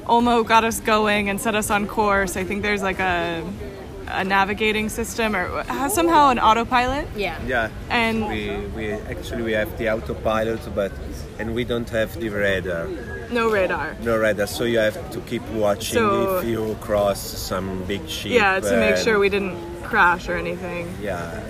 Olmo 0.06 0.46
got 0.46 0.64
us 0.64 0.80
going 0.80 1.28
and 1.28 1.38
set 1.38 1.54
us 1.54 1.70
on 1.70 1.86
course. 1.86 2.36
I 2.36 2.44
think 2.44 2.62
there's 2.62 2.82
like 2.82 3.00
a 3.00 3.44
a 4.10 4.24
navigating 4.24 4.88
system 4.88 5.36
or 5.36 5.44
uh, 5.68 5.88
somehow 5.90 6.30
an 6.30 6.38
autopilot. 6.38 7.06
Yeah. 7.14 7.38
Yeah. 7.46 7.68
And- 7.90 8.26
we, 8.26 8.56
we 8.74 8.92
actually 8.92 9.42
we 9.42 9.52
have 9.52 9.76
the 9.76 9.90
autopilot, 9.90 10.60
but 10.74 10.92
and 11.38 11.54
we 11.54 11.64
don't 11.64 11.88
have 11.90 12.18
the 12.20 12.28
radar. 12.28 12.88
No 13.30 13.50
radar. 13.50 13.96
No 14.02 14.18
radar, 14.18 14.46
so 14.46 14.64
you 14.64 14.78
have 14.78 14.98
to 15.10 15.20
keep 15.20 15.42
watching 15.50 15.94
So- 15.94 16.38
if 16.38 16.44
you 16.46 16.76
cross 16.80 17.20
some 17.20 17.84
big 17.84 18.08
ship. 18.08 18.32
Yeah, 18.32 18.60
to 18.60 18.76
make 18.76 18.96
sure 18.96 19.18
we 19.18 19.28
didn't 19.28 19.56
crash 19.82 20.28
or 20.28 20.36
anything. 20.36 20.88
Yeah, 21.02 21.40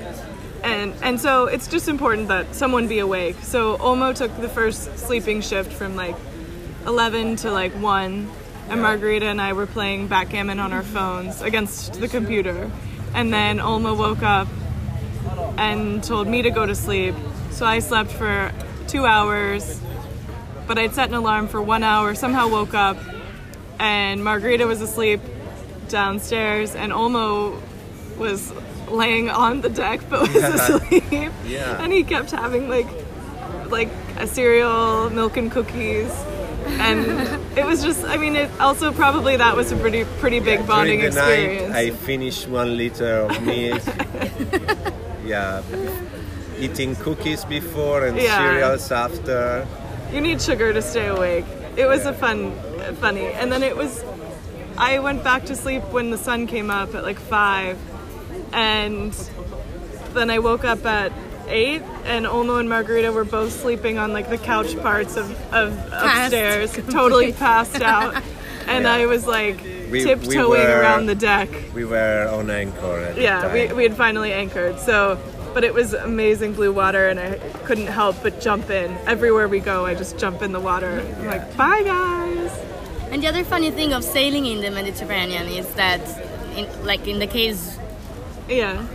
And 0.62 0.92
and 1.02 1.20
so 1.20 1.46
it's 1.46 1.68
just 1.68 1.88
important 1.88 2.28
that 2.28 2.54
someone 2.54 2.88
be 2.88 2.98
awake. 2.98 3.36
So 3.42 3.76
Olmo 3.78 4.12
took 4.14 4.32
the 4.40 4.48
first 4.48 4.98
sleeping 4.98 5.40
shift 5.40 5.72
from 5.72 5.94
like 5.96 6.16
11 6.86 7.36
to 7.36 7.50
like 7.50 7.72
1 7.80 8.28
and 8.68 8.82
Margarita 8.82 9.26
and 9.26 9.40
I 9.40 9.52
were 9.52 9.66
playing 9.66 10.08
backgammon 10.08 10.58
on 10.60 10.72
our 10.72 10.82
phones 10.82 11.40
against 11.42 12.00
the 12.00 12.08
computer. 12.08 12.70
And 13.14 13.32
then 13.32 13.58
Olmo 13.58 13.96
woke 13.96 14.22
up 14.22 14.48
and 15.56 16.02
told 16.02 16.26
me 16.28 16.42
to 16.42 16.50
go 16.50 16.66
to 16.66 16.74
sleep. 16.74 17.14
So 17.50 17.64
I 17.64 17.78
slept 17.78 18.10
for 18.12 18.52
2 18.88 19.06
hours. 19.06 19.80
But 20.66 20.78
I'd 20.78 20.94
set 20.94 21.08
an 21.08 21.14
alarm 21.14 21.48
for 21.48 21.62
1 21.62 21.82
hour, 21.82 22.14
somehow 22.14 22.48
woke 22.48 22.74
up 22.74 22.96
and 23.78 24.22
Margarita 24.24 24.66
was 24.66 24.80
asleep 24.80 25.20
downstairs 25.88 26.74
and 26.74 26.92
Olmo 26.92 27.58
was 28.18 28.52
laying 28.90 29.30
on 29.30 29.60
the 29.60 29.68
deck 29.68 30.00
but 30.10 30.20
was 30.22 30.34
asleep. 30.42 31.04
Yeah. 31.46 31.82
And 31.82 31.92
he 31.92 32.02
kept 32.04 32.30
having 32.32 32.68
like 32.68 32.86
like 33.70 33.88
a 34.18 34.26
cereal, 34.26 35.10
milk 35.10 35.36
and 35.36 35.50
cookies. 35.50 36.10
And 36.66 37.06
it 37.56 37.64
was 37.64 37.82
just 37.82 38.04
I 38.04 38.16
mean 38.18 38.36
it 38.36 38.50
also 38.60 38.92
probably 38.92 39.36
that 39.36 39.56
was 39.56 39.72
a 39.72 39.76
pretty 39.76 40.04
pretty 40.20 40.40
big 40.40 40.66
bonding 40.66 40.98
During 41.00 41.14
the 41.14 41.20
experience. 41.20 41.72
night, 41.72 41.76
I 41.76 41.90
finished 41.90 42.48
one 42.48 42.76
liter 42.76 43.20
of 43.22 43.42
meat. 43.42 43.80
yeah, 45.24 45.62
eating 46.58 46.96
cookies 46.96 47.44
before 47.44 48.04
and 48.06 48.16
Yeah. 48.16 48.38
cereals 48.38 48.90
after. 48.92 49.66
you 50.12 50.20
need 50.20 50.40
sugar 50.40 50.72
to 50.72 50.80
stay 50.82 51.06
awake. 51.08 51.44
It 51.76 51.86
was 51.86 52.06
a 52.06 52.12
fun, 52.12 52.52
funny. 53.00 53.26
And 53.26 53.52
then 53.52 53.62
it 53.62 53.76
was, 53.76 54.02
I 54.76 54.98
went 55.00 55.22
back 55.22 55.44
to 55.46 55.54
sleep 55.56 55.82
when 55.90 56.10
the 56.10 56.18
sun 56.18 56.46
came 56.46 56.70
up 56.70 56.94
at 56.94 57.02
like 57.04 57.18
five, 57.18 57.76
and 58.52 59.12
then 60.14 60.30
I 60.30 60.38
woke 60.38 60.64
up 60.64 60.84
at 60.86 61.12
eight, 61.48 61.82
and 62.04 62.26
Olmo 62.26 62.58
and 62.58 62.68
Margarita 62.68 63.12
were 63.12 63.24
both 63.24 63.52
sleeping 63.52 63.98
on 63.98 64.12
like 64.12 64.28
the 64.30 64.38
couch 64.38 64.76
parts 64.78 65.16
of, 65.16 65.30
of 65.52 65.72
upstairs, 65.92 66.72
totally 66.90 67.32
passed 67.32 67.82
out. 67.82 68.22
And 68.68 68.84
Yeah. 68.84 68.92
I 68.92 69.06
was 69.06 69.26
like 69.26 69.62
We- 69.62 69.88
we 69.90 70.04
tiptoeing 70.04 70.50
were- 70.50 70.80
around 70.80 71.06
the 71.06 71.14
deck. 71.14 71.48
We 71.74 71.86
were 71.86 72.28
on 72.30 72.50
anchor 72.50 72.98
at 72.98 73.14
the 73.14 73.22
Yeah, 73.22 73.50
we, 73.50 73.72
we 73.72 73.82
had 73.84 73.96
finally 73.96 74.30
anchored. 74.30 74.78
So, 74.80 75.16
but 75.58 75.64
it 75.64 75.74
was 75.74 75.92
amazing 75.92 76.52
blue 76.52 76.72
water, 76.72 77.08
and 77.08 77.18
I 77.18 77.34
couldn't 77.66 77.88
help 77.88 78.22
but 78.22 78.40
jump 78.40 78.70
in. 78.70 78.96
Everywhere 79.08 79.48
we 79.48 79.58
go, 79.58 79.84
I 79.86 79.92
just 79.96 80.16
jump 80.16 80.40
in 80.40 80.52
the 80.52 80.60
water. 80.60 81.04
I'm 81.18 81.26
like, 81.26 81.56
bye 81.56 81.82
guys. 81.82 82.52
And 83.10 83.20
the 83.20 83.26
other 83.26 83.42
funny 83.42 83.72
thing 83.72 83.92
of 83.92 84.04
sailing 84.04 84.46
in 84.46 84.60
the 84.60 84.70
Mediterranean 84.70 85.48
is 85.48 85.66
that, 85.74 86.00
in, 86.56 86.64
like 86.86 87.08
in 87.08 87.18
the 87.18 87.26
case 87.26 87.76
Yeah. 88.48 88.86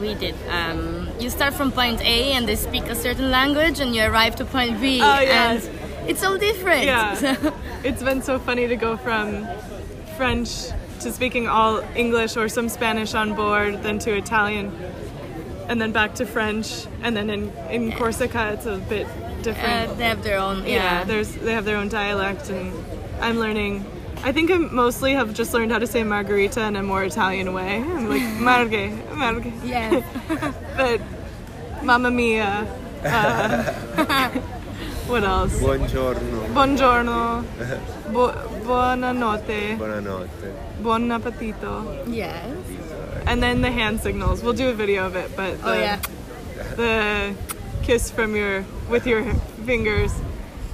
we 0.00 0.14
did, 0.14 0.34
um, 0.48 1.06
you 1.20 1.28
start 1.28 1.52
from 1.52 1.70
point 1.70 2.00
A 2.00 2.32
and 2.32 2.48
they 2.48 2.56
speak 2.56 2.84
a 2.84 2.94
certain 2.94 3.30
language, 3.30 3.78
and 3.78 3.94
you 3.94 4.02
arrive 4.04 4.36
to 4.36 4.46
point 4.46 4.80
B, 4.80 5.02
Oh, 5.02 5.20
yeah. 5.20 5.50
and 5.50 5.70
it's 6.08 6.24
all 6.24 6.38
different. 6.38 6.84
Yeah. 6.84 7.36
It's 7.84 8.02
been 8.02 8.22
so 8.22 8.38
funny 8.38 8.66
to 8.68 8.76
go 8.76 8.96
from 8.96 9.46
French 10.16 10.48
to 11.00 11.12
speaking 11.12 11.46
all 11.46 11.82
English 11.94 12.38
or 12.38 12.48
some 12.48 12.70
Spanish 12.70 13.12
on 13.14 13.34
board, 13.34 13.82
then 13.82 13.98
to 13.98 14.16
Italian, 14.16 14.72
and 15.68 15.80
then 15.80 15.92
back 15.92 16.14
to 16.16 16.26
French, 16.26 16.86
and 17.02 17.16
then 17.16 17.30
in, 17.30 17.50
in 17.70 17.92
Corsica 17.92 18.52
it's 18.54 18.66
a 18.66 18.76
bit 18.88 19.06
different. 19.42 19.90
Uh, 19.90 19.94
they 19.94 20.04
have 20.04 20.22
their 20.22 20.38
own. 20.38 20.58
yeah, 20.64 20.72
Yeah. 21.00 21.04
there's 21.04 21.32
they 21.34 21.52
have 21.52 21.64
their 21.64 21.76
own 21.76 21.88
dialect, 21.88 22.50
and 22.50 22.72
I'm 23.20 23.38
learning. 23.38 23.84
I 24.24 24.32
think 24.32 24.50
I 24.50 24.56
mostly 24.56 25.12
have 25.12 25.34
just 25.34 25.52
learned 25.54 25.70
how 25.72 25.78
to 25.78 25.86
say 25.86 26.02
margarita 26.02 26.62
in 26.66 26.76
a 26.76 26.82
more 26.82 27.04
Italian 27.04 27.52
way. 27.52 27.76
I'm 27.96 28.08
like 28.08 28.22
marghe, 28.48 28.90
marghe. 29.12 29.52
yeah. 29.64 30.02
But 30.76 31.00
mamma 31.82 32.10
mia. 32.10 32.66
Uh, 33.04 33.62
what 35.06 35.22
else? 35.22 35.60
Buongiorno, 35.60 36.48
Buongiorno. 36.54 37.44
Bu- 38.12 38.64
buonanotte. 38.66 39.76
buonanotte. 39.78 40.48
Buon 40.82 41.08
appetito. 41.12 42.04
yes. 42.08 42.50
And 43.26 43.42
then 43.42 43.60
the 43.60 43.70
hand 43.70 44.00
signals. 44.00 44.42
We'll 44.42 44.52
do 44.52 44.68
a 44.68 44.72
video 44.74 45.06
of 45.06 45.16
it, 45.16 45.34
but 45.36 45.54
oh, 45.54 45.56
the, 45.56 45.68
Oh 45.70 45.74
yeah. 45.78 46.00
the 46.76 47.34
kiss 47.82 48.10
from 48.10 48.34
your 48.36 48.64
with 48.88 49.06
your 49.06 49.24
fingers 49.64 50.12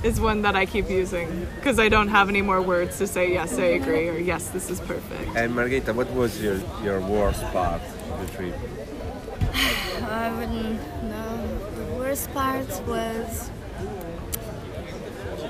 is 0.02 0.20
one 0.20 0.42
that 0.42 0.56
I 0.56 0.66
keep 0.66 0.90
using 0.90 1.46
because 1.56 1.78
I 1.78 1.88
don't 1.88 2.08
have 2.08 2.28
any 2.28 2.42
more 2.42 2.60
words 2.60 2.98
to 2.98 3.06
say 3.06 3.32
yes 3.32 3.58
I 3.58 3.64
agree 3.80 4.08
or 4.08 4.16
yes 4.18 4.48
this 4.48 4.68
is 4.70 4.80
perfect. 4.80 5.36
And 5.36 5.54
Margarita, 5.54 5.92
what 5.92 6.10
was 6.12 6.40
your, 6.42 6.60
your 6.82 7.00
worst 7.00 7.42
part 7.52 7.80
of 7.82 8.26
the 8.26 8.36
trip? 8.36 8.54
I 10.02 10.32
wouldn't 10.36 10.80
know. 11.04 11.58
The 11.76 11.94
worst 11.94 12.32
part 12.32 12.68
was. 12.86 13.50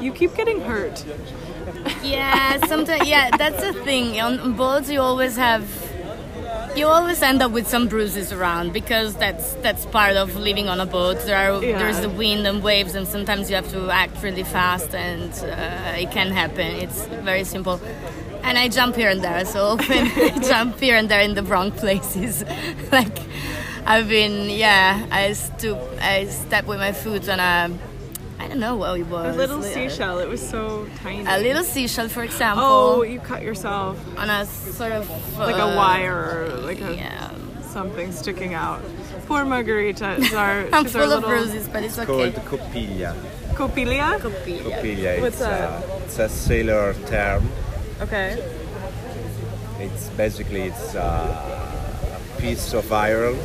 You 0.01 0.12
keep 0.12 0.35
getting 0.35 0.61
hurt. 0.61 1.05
Yeah, 2.03 2.59
sometimes. 2.67 3.09
Yeah, 3.09 3.31
that's 3.37 3.62
the 3.62 3.73
thing. 3.73 4.21
On 4.21 4.55
boats, 4.55 4.91
you 4.91 5.01
always 5.01 5.37
have. 5.37 5.62
You 6.75 6.87
always 6.87 7.21
end 7.23 7.43
up 7.43 7.53
with 7.53 7.69
some 7.69 7.87
bruises 7.87 8.33
around 8.33 8.73
because 8.73 9.15
that's 9.17 9.53
that's 9.65 9.85
part 9.87 10.17
of 10.17 10.35
living 10.37 10.69
on 10.71 10.81
a 10.81 10.87
boat. 10.87 11.19
There 11.27 11.37
are 11.37 11.63
Yeah. 11.63 11.79
there's 11.79 12.01
the 12.01 12.09
wind 12.09 12.47
and 12.47 12.63
waves, 12.63 12.95
and 12.95 13.07
sometimes 13.07 13.51
you 13.51 13.57
have 13.57 13.71
to 13.73 13.91
act 13.91 14.23
really 14.23 14.43
fast, 14.43 14.95
and 14.95 15.31
uh, 15.45 16.01
it 16.03 16.11
can 16.11 16.31
happen. 16.31 16.67
It's 16.85 17.05
very 17.25 17.45
simple. 17.45 17.79
And 18.43 18.57
I 18.59 18.69
jump 18.69 18.97
here 18.97 19.11
and 19.11 19.21
there, 19.23 19.45
so 19.45 19.61
often 19.75 20.07
I 20.17 20.39
jump 20.41 20.81
here 20.81 20.97
and 20.97 21.09
there 21.11 21.21
in 21.21 21.35
the 21.35 21.43
wrong 21.43 21.73
places. 21.73 22.43
like 22.93 23.19
I've 23.85 24.09
been, 24.09 24.49
yeah, 24.49 25.07
I 25.11 25.35
stoop, 25.35 25.79
I 26.01 26.27
step 26.27 26.67
with 26.67 26.79
my 26.79 26.93
foot 26.93 27.29
on 27.29 27.39
a, 27.39 27.71
don't 28.53 28.61
know 28.61 28.77
what 28.77 29.01
it 29.01 29.07
A 29.11 29.33
little 29.33 29.59
li- 29.59 29.73
seashell. 29.73 30.19
It 30.19 30.29
was 30.29 30.47
so 30.47 30.87
tiny. 31.03 31.25
A 31.27 31.38
little 31.38 31.65
seashell, 31.65 32.09
for 32.09 32.23
example. 32.23 32.65
Oh, 32.65 33.03
you 33.03 33.19
cut 33.21 33.43
yourself. 33.43 33.99
on 34.19 34.29
a 34.29 34.45
sort 34.45 34.93
of 34.93 35.09
Like 35.38 35.57
a 35.57 35.65
uh, 35.65 35.77
wire 35.77 36.15
or 36.15 36.49
like 36.61 36.81
a 36.81 36.95
Yeah, 36.95 37.31
something 37.62 38.12
sticking 38.12 38.55
out. 38.55 38.83
Poor 39.27 39.45
Margarita 39.45 40.15
is 40.19 40.33
our 40.35 40.67
I'm 40.73 40.85
she's 40.85 40.97
our 40.97 41.03
full 41.03 41.12
of 41.12 41.23
little 41.23 41.29
bruises, 41.31 41.69
but 41.69 41.83
it's 41.83 41.97
Called 41.97 42.09
okay. 42.11 42.33
copiglia. 42.41 43.15
Copilia? 43.55 44.19
Copia. 44.19 44.62
Copiglia. 44.62 45.21
What's 45.21 45.37
it's, 45.37 45.45
that? 45.45 45.85
A, 45.85 45.97
it's 46.05 46.19
a 46.19 46.29
sailor 46.29 46.95
term. 47.07 47.49
Okay. 48.01 48.43
It's 49.79 50.09
basically 50.11 50.62
it's 50.62 50.95
a, 50.95 51.01
a 51.01 52.41
piece 52.41 52.73
of 52.75 52.93
iron. 52.93 53.38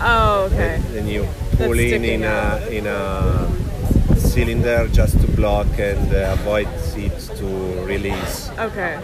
Oh, 0.00 0.48
okay. 0.52 0.80
Then 0.92 1.08
you 1.08 1.22
pull 1.56 1.74
That's 1.74 1.80
in 1.80 2.02
sticking 2.02 2.04
in 2.04 2.24
a 2.24 2.68
in 2.70 2.86
a 2.86 3.66
cylinder 4.36 4.86
just 4.92 5.18
to 5.18 5.26
block 5.32 5.66
and 5.78 6.12
uh, 6.14 6.36
avoid 6.38 6.68
it 6.94 7.18
to 7.38 7.46
release. 7.86 8.50
Okay. 8.58 9.00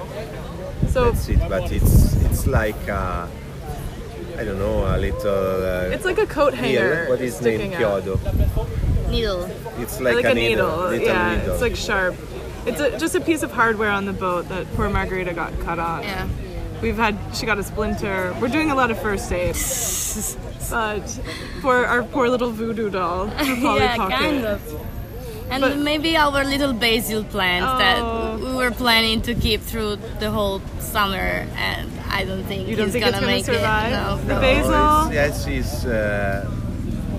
So 0.89 1.11
That's 1.11 1.29
it. 1.31 1.41
But 1.49 1.73
it's 1.73 2.17
it's 2.27 2.47
like 2.47 2.83
a, 2.89 3.27
I 4.39 4.45
don't 4.45 4.59
know 4.59 4.85
a 4.95 4.97
little. 4.99 5.55
Uh, 5.65 5.95
it's 5.95 6.05
like 6.05 6.19
a 6.19 6.27
coat 6.27 6.53
hanger. 6.53 6.91
needle. 6.91 7.11
What 7.13 7.21
is 7.23 7.37
sticking 7.37 7.71
named 7.71 7.83
chiodo? 7.83 8.15
Needle. 9.11 9.45
It's 9.83 10.01
Like, 10.01 10.17
like, 10.17 10.25
a, 10.27 10.35
needle. 10.35 10.69
little 10.69 11.01
yeah, 11.01 11.37
needle. 11.37 11.53
it's 11.55 11.63
like 11.63 11.77
sharp. 11.77 12.15
It's 12.67 12.81
a, 12.81 12.99
just 12.99 13.15
a 13.15 13.21
piece 13.21 13.43
of 13.43 13.51
hardware 13.51 13.91
on 13.91 14.05
the 14.05 14.13
boat 14.13 14.49
that 14.51 14.67
poor 14.75 14.89
Margarita 14.91 15.33
got 15.33 15.53
cut 15.61 15.79
on. 15.79 16.03
Yeah. 16.03 16.29
We've 16.83 16.97
had 17.07 17.17
she 17.33 17.47
got 17.47 17.59
a 17.59 17.63
splinter. 17.63 18.37
We're 18.39 18.49
doing 18.59 18.71
a 18.71 18.75
lot 18.75 18.91
of 18.91 19.01
first 19.01 19.33
aid. 19.33 19.55
but 20.71 21.07
for 21.63 21.87
our 21.87 22.03
poor 22.03 22.29
little 22.29 22.51
voodoo 22.51 22.91
doll, 22.91 23.29
Polly 23.39 23.81
yeah, 23.81 23.97
Pocket. 23.97 24.19
kind 24.19 24.45
of. 24.45 24.61
And 25.53 25.61
But- 25.61 25.77
maybe 25.79 26.17
our 26.17 26.45
little 26.45 26.73
basil 26.73 27.23
plant 27.25 27.65
Oh. 27.69 27.79
that 27.79 27.99
we 28.45 28.53
were 28.57 28.71
planning 28.71 29.21
to 29.29 29.35
keep 29.35 29.61
through 29.63 29.99
the 30.19 30.31
whole 30.31 30.61
summer, 30.81 31.45
and 31.69 31.91
I 32.11 32.25
don't 32.25 32.45
think 32.45 32.69
You 32.69 32.77
don't 32.77 32.87
it's 32.87 32.93
think 32.95 33.05
gonna 33.05 33.19
it's 33.19 33.25
gonna 33.25 33.37
make 33.37 33.45
survive? 33.45 33.93
it. 33.93 33.97
No, 33.97 34.17
The 34.31 34.35
no. 34.35 34.41
basil? 34.41 35.07
It's, 35.07 35.15
yes, 35.21 35.47
it's 35.47 35.85
uh, 35.85 36.47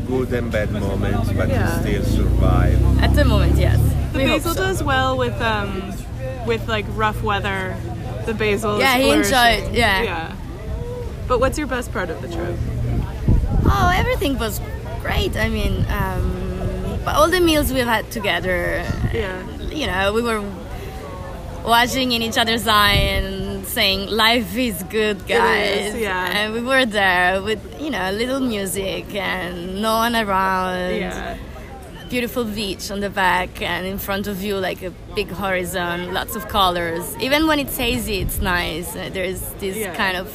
good 0.07 0.33
and 0.33 0.51
bad 0.51 0.71
moments, 0.71 1.29
but 1.31 1.47
Yeah. 1.49 1.67
it 1.69 1.81
still 1.81 2.03
survive. 2.25 2.77
At 3.05 3.13
the 3.15 3.23
moment, 3.25 3.55
yes. 3.57 3.79
The 4.13 4.19
we 4.19 4.25
basil 4.25 4.53
so. 4.55 4.61
does 4.65 4.83
well 4.83 5.15
with 5.17 5.37
um 5.41 5.93
with 6.49 6.67
like 6.67 6.85
rough 6.95 7.21
weather. 7.23 7.75
The 8.25 8.33
basil. 8.33 8.79
Yeah, 8.79 8.97
he 8.97 9.09
enjoyed, 9.11 9.63
yeah. 9.73 10.01
Yeah. 10.09 10.31
But 11.27 11.39
what's 11.39 11.57
your 11.57 11.67
best 11.67 11.91
part 11.93 12.09
of 12.09 12.17
the 12.23 12.27
trip? 12.35 12.55
Oh, 13.65 13.91
everything 14.01 14.37
was 14.39 14.59
great. 15.01 15.35
I 15.37 15.49
mean, 15.49 15.85
um, 16.01 16.25
but 17.05 17.15
all 17.15 17.29
the 17.29 17.39
meals 17.39 17.71
we've 17.73 17.85
had 17.85 18.09
together. 18.11 18.83
Yeah. 19.13 19.41
You 19.79 19.87
know, 19.87 20.13
we 20.13 20.21
were 20.21 20.41
watching 21.65 22.11
in 22.11 22.21
each 22.21 22.37
other's 22.37 22.67
eye 22.67 22.93
and 22.93 23.65
saying, 23.65 24.09
"Life 24.09 24.55
is 24.57 24.83
good, 24.83 25.25
guys." 25.27 25.95
yeah. 25.95 26.37
And 26.37 26.53
we 26.53 26.61
were 26.61 26.85
there 26.85 27.41
with 27.41 27.59
you 27.81 27.89
know 27.89 28.09
a 28.09 28.11
little 28.11 28.39
music 28.39 29.13
and 29.15 29.81
no 29.81 29.95
one 29.97 30.15
around. 30.15 30.95
Yeah. 30.95 31.37
Beautiful 32.09 32.43
beach 32.43 32.91
on 32.91 32.99
the 32.99 33.09
back 33.09 33.59
and 33.61 33.87
in 33.87 33.97
front 33.97 34.27
of 34.27 34.43
you, 34.43 34.57
like 34.57 34.83
a 34.83 34.91
big 35.15 35.29
horizon, 35.29 36.13
lots 36.13 36.35
of 36.35 36.47
colors. 36.47 37.15
Even 37.19 37.47
when 37.47 37.57
it's 37.57 37.75
hazy, 37.75 38.17
it's 38.19 38.39
nice. 38.39 38.95
Uh, 38.95 39.09
There's 39.11 39.41
this 39.59 39.77
Yeah. 39.77 39.95
kind 39.95 40.17
of 40.17 40.27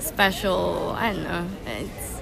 special. 0.00 0.94
I 0.98 1.12
don't 1.12 1.22
know. 1.22 1.46
It's 1.66 2.20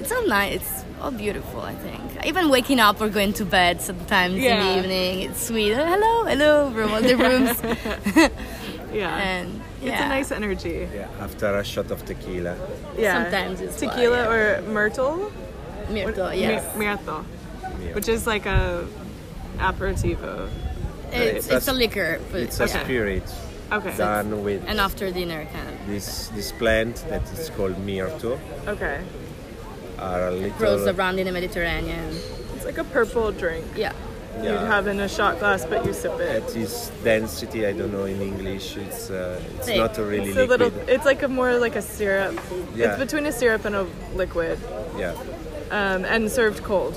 it's 0.00 0.12
all 0.12 0.26
nice. 0.28 0.56
It's 0.56 0.83
all 1.04 1.10
beautiful. 1.10 1.60
I 1.60 1.74
think. 1.74 2.24
Even 2.24 2.48
waking 2.48 2.80
up 2.80 3.00
or 3.00 3.08
going 3.08 3.32
to 3.34 3.44
bed 3.44 3.80
sometimes 3.80 4.34
in 4.36 4.58
the 4.64 4.78
evening, 4.78 5.30
it's 5.30 5.46
sweet. 5.48 5.74
Hello, 5.74 6.24
hello 6.24 6.70
from 6.72 6.92
all 6.92 7.02
the 7.02 7.14
rooms. 7.14 8.30
Yeah. 8.94 9.16
and 9.28 9.60
It's 9.82 10.00
a 10.00 10.08
nice 10.08 10.30
energy. 10.30 10.88
Yeah, 10.94 11.08
after 11.20 11.48
a 11.58 11.64
shot 11.64 11.90
of 11.90 12.04
tequila. 12.06 12.54
Yeah. 12.96 13.22
Sometimes 13.24 13.60
it's 13.60 13.76
tequila 13.80 14.20
why, 14.28 14.34
or 14.34 14.62
myrtle. 14.62 15.32
Myrtle, 15.90 16.30
Mi- 16.30 16.40
yes. 16.40 16.76
Myrtle, 16.76 17.24
which 17.96 18.08
is 18.08 18.24
like 18.26 18.46
a 18.46 18.86
aperitivo. 19.58 20.48
It's, 21.12 21.46
That's- 21.46 21.48
it's 21.50 21.68
a 21.68 21.72
liquor, 21.72 22.20
but 22.30 22.40
It's 22.40 22.60
a 22.60 22.64
Okay. 22.64 22.84
spirit 22.84 23.26
Okay. 23.72 23.96
done 23.96 24.44
with 24.44 24.62
an 24.68 24.78
after 24.78 25.10
dinner 25.10 25.44
kind 25.52 25.68
of 25.68 25.86
this 25.86 26.28
this 26.36 26.52
plant 26.52 26.94
that 27.10 27.22
is 27.34 27.50
called 27.56 27.76
myrto. 27.86 28.38
Okay. 28.74 29.02
Are 29.98 30.28
a 30.28 30.30
little 30.32 30.50
grows 30.58 30.86
around 30.86 31.18
in 31.18 31.26
the 31.26 31.32
Mediterranean. 31.32 32.10
It's 32.54 32.64
like 32.64 32.78
a 32.78 32.84
purple 32.84 33.30
drink. 33.32 33.64
Yeah. 33.76 33.92
yeah, 34.42 34.50
You'd 34.60 34.66
have 34.68 34.86
in 34.88 34.98
a 35.00 35.08
shot 35.08 35.38
glass, 35.38 35.64
but 35.64 35.84
you 35.86 35.92
sip 35.92 36.18
it. 36.20 36.42
At 36.42 36.56
its 36.56 36.90
density, 37.04 37.66
I 37.66 37.72
don't 37.72 37.92
know 37.92 38.04
in 38.04 38.20
English. 38.20 38.76
It's 38.76 39.10
uh, 39.10 39.40
it's 39.56 39.66
Thick. 39.66 39.76
not 39.76 39.96
a 39.98 40.04
really 40.04 40.30
It's 40.30 40.36
a 40.36 40.40
liquid. 40.46 40.60
little. 40.60 40.88
It's 40.88 41.04
like 41.04 41.22
a 41.22 41.28
more 41.28 41.54
like 41.58 41.76
a 41.76 41.82
syrup. 41.82 42.34
Yeah. 42.74 42.90
It's 42.90 42.98
between 42.98 43.26
a 43.26 43.32
syrup 43.32 43.64
and 43.64 43.76
a 43.76 43.86
liquid, 44.16 44.58
yeah, 44.98 45.14
um, 45.70 46.04
and 46.04 46.30
served 46.30 46.62
cold. 46.64 46.94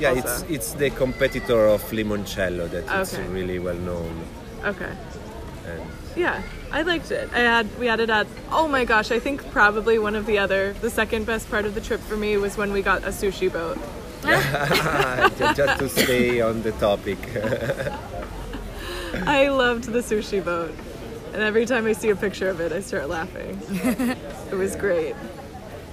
yeah. 0.00 0.10
Also. 0.10 0.20
It's 0.20 0.42
it's 0.50 0.72
the 0.74 0.90
competitor 0.90 1.66
of 1.68 1.82
limoncello 1.92 2.68
that 2.70 2.84
it's 3.02 3.14
Okay. 3.14 3.28
really 3.28 3.58
well 3.58 3.76
known. 3.88 4.24
Okay. 4.64 4.92
And 5.68 5.82
Yeah, 6.16 6.40
I 6.74 6.82
liked 6.82 7.12
it. 7.12 7.32
I 7.32 7.38
had 7.38 7.78
we 7.78 7.86
had 7.86 8.00
it 8.00 8.10
at. 8.10 8.26
Oh 8.50 8.66
my 8.66 8.84
gosh, 8.84 9.12
I 9.12 9.20
think 9.20 9.48
probably 9.52 9.96
one 9.96 10.16
of 10.16 10.26
the 10.26 10.38
other, 10.38 10.72
the 10.72 10.90
second 10.90 11.24
best 11.24 11.48
part 11.48 11.66
of 11.66 11.76
the 11.76 11.80
trip 11.80 12.00
for 12.00 12.16
me 12.16 12.36
was 12.36 12.56
when 12.56 12.72
we 12.72 12.82
got 12.82 13.04
a 13.04 13.10
sushi 13.10 13.50
boat. 13.50 13.78
just, 15.38 15.56
just 15.56 15.78
to 15.78 15.88
stay 15.88 16.40
on 16.40 16.62
the 16.62 16.72
topic. 16.72 17.18
I 19.24 19.50
loved 19.50 19.84
the 19.84 20.00
sushi 20.00 20.44
boat, 20.44 20.74
and 21.32 21.42
every 21.42 21.64
time 21.64 21.86
I 21.86 21.92
see 21.92 22.10
a 22.10 22.16
picture 22.16 22.48
of 22.48 22.60
it, 22.60 22.72
I 22.72 22.80
start 22.80 23.08
laughing. 23.08 23.56
it 24.50 24.54
was 24.56 24.74
great. 24.74 25.14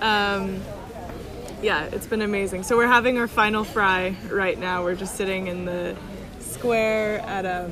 Um, 0.02 0.62
yeah, 1.62 1.84
it's 1.92 2.08
been 2.08 2.24
amazing. 2.24 2.64
So 2.64 2.76
we're 2.76 2.88
having 2.88 3.20
our 3.20 3.28
final 3.28 3.64
fry 3.64 4.16
right 4.32 4.58
now. 4.58 4.84
We're 4.84 4.96
just 4.96 5.16
sitting 5.16 5.46
in 5.46 5.66
the 5.66 5.96
square 6.40 7.20
at 7.20 7.46
um, 7.46 7.72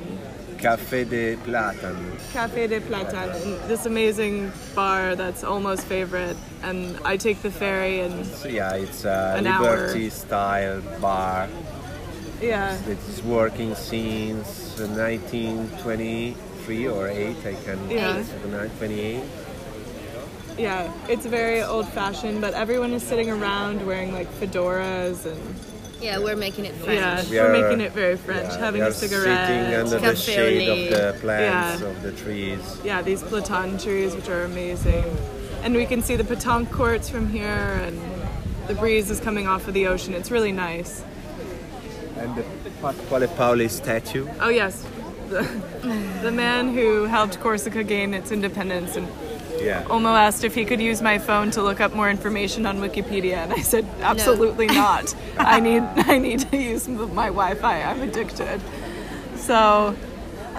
Café 0.62 1.06
des 1.06 1.38
Platanes. 1.38 2.18
Café 2.34 2.68
des 2.68 2.82
Platanes, 2.82 3.58
this 3.68 3.86
amazing 3.86 4.52
bar 4.76 5.16
that's 5.16 5.44
almost 5.44 5.84
favorite. 5.86 6.36
And 6.64 6.98
I 7.06 7.18
take 7.18 7.42
the 7.42 7.52
ferry, 7.52 8.02
and 8.02 8.26
So 8.26 8.50
yeah, 8.50 8.74
it's 8.76 9.06
a 9.06 9.36
An 9.38 9.48
hour. 9.48 9.62
Liberty 9.88 10.10
style 10.10 10.82
bar 11.02 11.48
yeah, 12.42 12.78
It's, 12.88 13.22
working 13.24 13.76
since 13.76 14.78
1923 14.80 16.88
or 16.88 17.08
8. 17.08 17.36
I 17.46 17.54
can 17.66 17.90
Yeah. 17.90 18.24
28. 18.78 19.24
yeah, 20.58 20.92
it's 21.08 21.26
very 21.26 21.62
old-fashioned. 21.64 22.42
But 22.42 22.54
everyone 22.54 22.92
is 22.94 23.04
sitting 23.04 23.30
around 23.30 23.86
wearing 23.86 24.14
like 24.14 24.28
fedoras 24.40 25.26
and 25.26 25.40
Yeah, 26.02 26.20
we're 26.20 26.36
making 26.36 26.66
it 26.66 26.76
French. 26.76 27.00
yeah, 27.00 27.24
We 27.30 27.38
we're 27.38 27.50
are, 27.50 27.62
making 27.62 27.82
it 27.82 27.92
very 27.92 28.16
French. 28.16 28.50
Yeah, 28.54 28.58
having 28.60 28.82
we 28.82 28.88
a 28.88 28.92
cigarette. 28.94 29.48
Sitting 29.48 29.74
under 29.76 29.90
the 29.90 30.00
Cafe 30.00 30.12
au 30.12 30.16
shade 30.16 30.70
of 30.70 31.14
the 31.16 31.20
plants, 31.20 31.82
Yeah. 31.82 31.88
of 31.90 32.02
the 32.04 32.12
trees. 32.14 32.78
yeah, 32.84 33.02
these 33.02 33.22
platon 33.24 33.78
trees, 33.78 34.16
which 34.16 34.30
are 34.30 34.44
amazing. 34.44 35.04
And 35.64 35.76
we 35.76 35.86
can 35.86 36.02
see 36.02 36.16
the 36.16 36.24
petanque 36.24 36.72
courts 36.72 37.10
from 37.10 37.30
here, 37.30 37.82
and 37.84 38.00
the 38.68 38.76
breeze 38.76 39.10
is 39.10 39.20
coming 39.20 39.46
off 39.48 39.68
of 39.68 39.74
the 39.74 39.88
ocean. 39.88 40.14
It's 40.14 40.32
really 40.32 40.54
nice. 40.54 41.04
And 42.18 42.36
the 42.36 42.44
Pasquale 42.82 43.28
Paoli 43.28 43.68
statue. 43.68 44.28
Oh, 44.40 44.50
yes. 44.50 44.86
The, 45.30 45.42
the 46.24 46.32
man 46.32 46.74
who 46.74 47.04
helped 47.06 47.40
Corsica 47.42 47.84
gain 47.84 48.14
its 48.14 48.32
independence. 48.32 48.96
And 48.96 49.08
Yeah. 49.62 49.84
Olmo 49.84 50.18
asked 50.18 50.44
if 50.44 50.56
he 50.56 50.66
could 50.66 50.80
use 50.82 51.02
my 51.02 51.18
phone 51.18 51.52
to 51.52 51.62
look 51.62 51.80
up 51.80 51.94
more 51.94 52.10
information 52.10 52.66
on 52.66 52.80
Wikipedia, 52.80 53.38
and 53.38 53.54
I 53.54 53.62
said, 53.62 53.86
absolutely 54.02 54.68
not. 54.84 55.14
I 55.38 55.60
need, 55.60 55.84
I 55.96 56.18
need 56.18 56.40
to 56.52 56.58
use 56.58 56.88
my 56.88 57.28
Wi 57.28 57.56
Fi. 57.56 57.82
I'm 57.84 58.02
addicted. 58.02 58.62
So, 59.36 59.96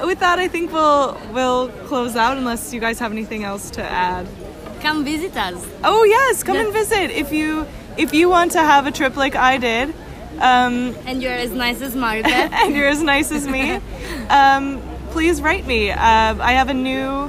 with 0.04 0.20
that, 0.20 0.38
I 0.38 0.48
think 0.48 0.72
we'll, 0.72 1.20
we'll 1.32 1.68
close 1.86 2.16
out 2.16 2.36
unless 2.36 2.72
you 2.72 2.80
guys 2.80 2.98
have 2.98 3.12
anything 3.12 3.44
else 3.44 3.70
to 3.72 3.82
add. 3.82 4.26
Come 4.80 5.04
visit 5.04 5.36
us. 5.36 5.66
Oh 5.84 6.04
yes, 6.04 6.42
come 6.42 6.54
Yeah. 6.56 6.64
and 6.64 6.72
visit 6.72 7.10
if 7.10 7.32
you 7.32 7.66
if 7.98 8.14
you 8.14 8.30
want 8.30 8.52
to 8.52 8.60
have 8.60 8.86
a 8.86 8.90
trip 8.90 9.14
like 9.14 9.36
I 9.36 9.58
did, 9.58 9.90
um, 10.38 10.96
And 11.04 11.22
you're 11.22 11.34
as 11.34 11.50
nice 11.50 11.82
as 11.82 11.94
Maribeth. 11.94 12.24
and 12.52 12.74
you're 12.74 12.88
as 12.88 13.02
nice 13.02 13.30
as 13.30 13.46
me. 13.46 13.80
Um, 14.30 14.80
please 15.10 15.42
write 15.42 15.66
me. 15.66 15.90
Uh, 15.90 15.96
I 15.98 16.52
have 16.52 16.68
a 16.68 16.74
new 16.74 17.28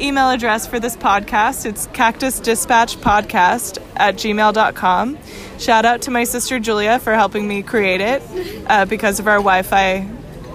email 0.00 0.30
address 0.30 0.66
for 0.66 0.78
this 0.80 0.96
podcast. 0.96 1.66
It's 1.66 1.86
cactusdispatchpodcast 1.88 3.78
at 3.96 4.14
gmail.com. 4.16 5.18
Shout 5.58 5.84
out 5.84 6.02
to 6.02 6.10
my 6.10 6.24
sister 6.24 6.58
Julia 6.58 6.98
for 6.98 7.14
helping 7.14 7.46
me 7.48 7.62
create 7.62 8.00
it 8.00 8.22
uh, 8.66 8.84
because 8.84 9.18
of 9.20 9.26
our 9.26 9.38
Wi-Fi 9.38 10.08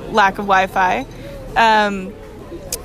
lack 0.10 0.34
of 0.40 0.46
Wi-Fi. 0.46 1.06
Um, 1.56 2.14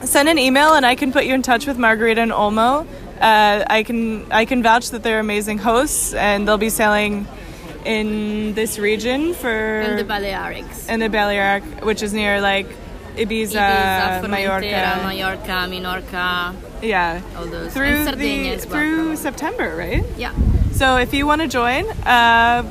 send 0.05 0.29
an 0.29 0.39
email 0.39 0.75
and 0.75 0.85
I 0.85 0.95
can 0.95 1.13
put 1.13 1.25
you 1.25 1.35
in 1.35 1.43
touch 1.43 1.67
with 1.67 1.79
Margarita 1.79 2.21
and 2.21 2.33
Olmo. 2.33 2.87
Uh, 3.21 3.65
I 3.67 3.83
can 3.83 4.31
I 4.31 4.45
can 4.45 4.63
vouch 4.63 4.91
that 4.91 5.03
they're 5.03 5.19
amazing 5.21 5.59
hosts 5.59 6.15
and 6.15 6.47
they'll 6.47 6.57
be 6.59 6.71
sailing 6.71 7.27
in 7.85 8.55
this 8.55 8.79
region 8.79 9.35
for 9.35 9.49
and 9.81 9.99
the 9.99 10.05
Balearics. 10.05 10.89
in 10.89 11.01
the 11.01 11.09
Balearic, 11.09 11.65
which 11.85 12.03
is 12.03 12.13
near 12.13 12.41
like 12.41 12.67
Ibiza, 13.19 13.53
Ibiza, 13.53 14.23
Formentera, 14.23 14.29
Mallorca. 14.31 15.03
Mallorca, 15.03 15.69
Minorca, 15.69 16.55
Yeah, 16.83 17.21
all 17.37 17.47
those. 17.47 17.73
through 17.75 18.05
the 18.17 18.51
as 18.51 18.67
well. 18.67 18.79
through 18.79 19.17
September, 19.17 19.75
right? 19.77 20.05
Yeah. 20.17 20.33
So 20.73 20.97
if 20.97 21.13
you 21.13 21.27
want 21.27 21.41
to 21.43 21.49
join, 21.49 21.89
uh, 22.07 22.63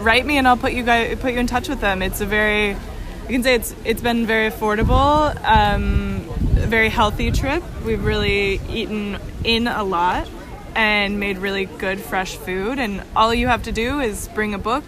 write 0.00 0.24
me 0.24 0.38
and 0.38 0.46
I'll 0.46 0.56
put 0.56 0.72
you 0.72 0.82
guys 0.84 1.18
put 1.18 1.32
you 1.32 1.40
in 1.40 1.46
touch 1.46 1.68
with 1.68 1.80
them. 1.80 2.02
It's 2.02 2.20
a 2.20 2.26
very, 2.26 2.68
you 2.70 3.28
can 3.28 3.42
say 3.42 3.54
it's 3.56 3.74
it's 3.84 4.00
been 4.02 4.26
very 4.26 4.50
affordable, 4.50 5.34
um, 5.44 6.22
a 6.56 6.66
very 6.66 6.88
healthy 6.88 7.30
trip. 7.32 7.62
We've 7.84 8.04
really 8.04 8.60
eaten 8.70 9.18
in 9.44 9.66
a 9.66 9.82
lot 9.82 10.28
and 10.76 11.18
made 11.18 11.38
really 11.38 11.64
good 11.66 11.98
fresh 12.00 12.36
food. 12.36 12.78
And 12.78 13.02
all 13.16 13.34
you 13.34 13.48
have 13.48 13.64
to 13.64 13.72
do 13.72 13.98
is 14.00 14.28
bring 14.28 14.54
a 14.54 14.58
book 14.58 14.84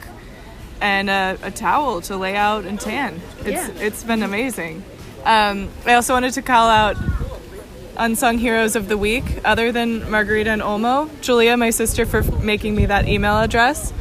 and 0.81 1.11
a, 1.11 1.37
a 1.43 1.51
towel 1.51 2.01
to 2.03 2.17
lay 2.17 2.37
out 2.37 2.65
and 2.65 2.79
tan. 2.81 3.21
It's 3.41 3.49
Yeah. 3.51 3.69
it's 3.87 4.05
been 4.05 4.23
amazing. 4.23 4.85
Um, 5.25 5.69
I 5.87 5.95
also 5.95 6.15
wanted 6.15 6.35
to 6.35 6.43
call 6.43 6.69
out 6.69 6.97
unsung 7.97 8.39
heroes 8.39 8.75
of 8.75 8.89
the 8.89 8.99
week 8.99 9.25
other 9.45 9.71
than 9.71 10.11
Margarita 10.11 10.51
and 10.51 10.63
Olmo. 10.63 11.09
Julia, 11.21 11.57
my 11.57 11.71
sister, 11.71 12.07
for 12.07 12.23
making 12.43 12.75
me 12.75 12.87
that 12.87 13.07
email 13.09 13.39
address. 13.39 13.93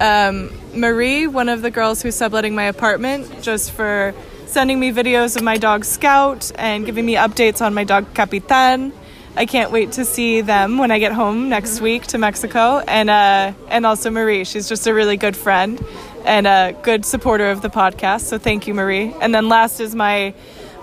Um, 0.00 0.50
Marie, 0.74 1.26
one 1.26 1.48
of 1.48 1.62
the 1.62 1.70
girls 1.70 2.02
who's 2.02 2.16
subletting 2.16 2.54
my 2.54 2.64
apartment, 2.64 3.42
just 3.42 3.70
for 3.70 4.14
sending 4.46 4.80
me 4.80 4.92
videos 4.92 5.36
of 5.36 5.42
my 5.42 5.56
dog 5.56 5.84
Scout 5.84 6.50
and 6.56 6.84
giving 6.84 7.06
me 7.06 7.14
updates 7.14 7.64
on 7.64 7.74
my 7.74 7.84
dog 7.84 8.12
Capitan. 8.14 8.92
I 9.36 9.46
can't 9.46 9.72
wait 9.72 9.92
to 9.92 10.04
see 10.04 10.42
them 10.42 10.78
when 10.78 10.90
I 10.92 11.00
get 11.00 11.12
home 11.12 11.48
next 11.48 11.80
week 11.80 12.06
to 12.08 12.18
Mexico, 12.18 12.78
and 12.78 13.10
uh, 13.10 13.52
and 13.68 13.84
also 13.84 14.10
Marie. 14.10 14.44
She's 14.44 14.68
just 14.68 14.86
a 14.86 14.94
really 14.94 15.16
good 15.16 15.36
friend 15.36 15.84
and 16.24 16.46
a 16.46 16.76
good 16.82 17.04
supporter 17.04 17.50
of 17.50 17.60
the 17.60 17.68
podcast. 17.68 18.22
So 18.22 18.38
thank 18.38 18.66
you, 18.66 18.74
Marie. 18.74 19.12
And 19.20 19.34
then 19.34 19.48
last 19.48 19.80
is 19.80 19.94
my 19.94 20.34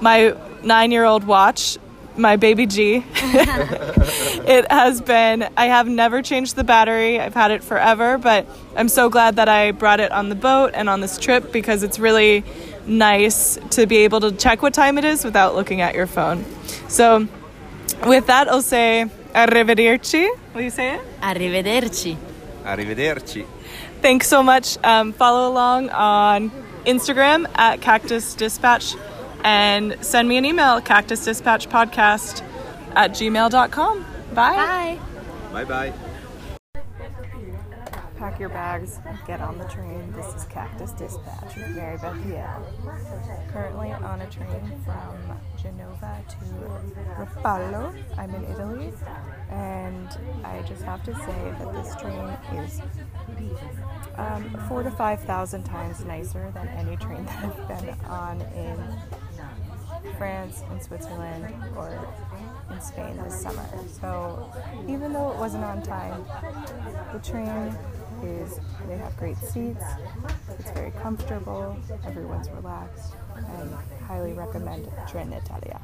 my 0.02 0.36
nine 0.64 0.92
year 0.92 1.06
old 1.06 1.24
watch 1.24 1.78
my 2.18 2.36
baby 2.36 2.66
G. 2.66 3.04
it 3.16 4.70
has 4.72 5.02
been, 5.02 5.48
I 5.56 5.68
have 5.68 5.88
never 5.88 6.22
changed 6.22 6.56
the 6.56 6.64
battery. 6.64 7.20
I've 7.20 7.34
had 7.34 7.52
it 7.52 7.64
forever, 7.64 8.18
but 8.18 8.48
I'm 8.76 8.90
so 8.90 9.10
glad 9.10 9.38
that 9.38 9.48
I 9.48 9.72
brought 9.72 10.00
it 10.00 10.12
on 10.12 10.30
the 10.30 10.36
boat 10.36 10.72
and 10.74 10.90
on 10.90 11.02
this 11.02 11.18
trip 11.18 11.52
because 11.52 11.84
it's 11.84 12.00
really 12.00 12.44
nice 12.86 13.58
to 13.72 13.86
be 13.86 13.98
able 13.98 14.20
to 14.22 14.32
check 14.32 14.62
what 14.62 14.74
time 14.74 14.98
it 14.98 15.06
is 15.06 15.24
without 15.24 15.56
looking 15.56 15.82
at 15.82 15.96
your 15.96 16.08
phone. 16.08 16.46
So, 16.88 17.28
with 18.06 18.28
that, 18.28 18.48
I'll 18.48 18.62
say 18.62 19.10
arrivederci. 19.34 20.30
Will 20.54 20.62
you 20.62 20.70
say 20.70 20.96
it? 20.96 21.02
Arrivederci. 21.22 22.18
Arrivederci. 22.64 23.46
Thanks 24.02 24.28
so 24.28 24.42
much. 24.42 24.78
Um, 24.84 25.14
follow 25.14 25.50
along 25.50 25.90
on 25.92 26.52
Instagram 26.86 27.46
at 27.56 27.82
Cactus 27.82 28.34
Dispatch 28.34 28.96
and 29.44 29.98
send 30.02 30.28
me 30.28 30.38
an 30.38 30.46
email, 30.46 30.82
cactusdispatchpodcast 30.82 32.44
at 32.96 33.12
gmail.com. 33.12 34.06
Bye. 34.34 34.56
Bye. 34.56 35.00
Bye 35.52 35.66
bye. 35.66 35.94
Pack 38.22 38.40
your 38.40 38.50
bags, 38.50 39.00
get 39.26 39.42
on 39.42 39.58
the 39.58 39.66
train. 39.66 40.14
This 40.14 40.28
is 40.36 40.44
Cactus 40.44 40.92
Dispatch 40.92 41.56
with 41.56 41.70
Mary 41.70 41.98
Beth 41.98 42.24
Yale. 42.28 42.68
Currently 43.52 43.94
on 43.94 44.22
a 44.22 44.30
train 44.30 44.80
from 44.86 45.18
Genova 45.60 46.24
to 46.30 46.36
Rapallo. 47.18 47.96
I'm 48.20 48.30
in 48.36 48.44
Italy, 48.44 48.94
and 49.50 50.08
I 50.44 50.62
just 50.68 50.84
have 50.84 51.04
to 51.06 51.16
say 51.16 51.54
that 51.58 51.74
this 51.74 51.96
train 51.96 52.28
is 52.64 52.80
um, 54.18 54.56
four 54.70 54.84
to 54.84 54.92
five 54.92 55.22
thousand 55.24 55.64
times 55.64 56.06
nicer 56.06 56.52
than 56.54 56.68
any 56.68 56.98
train 56.98 57.26
that 57.26 57.44
I've 57.44 57.68
been 57.68 57.90
on 58.06 58.42
in 58.54 58.78
France, 60.18 60.64
and 60.70 60.82
Switzerland, 60.82 61.54
or 61.76 62.00
in 62.72 62.82
Spain 62.82 63.18
this 63.24 63.42
summer. 63.42 63.68
So 64.00 64.52
even 64.88 65.14
though 65.14 65.32
it 65.32 65.38
wasn't 65.38 65.64
on 65.64 65.82
time, 65.82 66.26
the 67.14 67.20
train 67.20 67.76
is 68.24 68.60
they 68.88 68.98
have 68.98 69.16
great 69.18 69.38
seats, 69.38 69.84
it's 70.60 70.72
very 70.72 70.92
comfortable, 70.92 71.76
everyone's 72.06 72.50
relaxed, 72.52 73.14
and 73.36 73.74
highly 74.08 74.34
recommend 74.34 74.86
Trenitalia. 75.08 75.80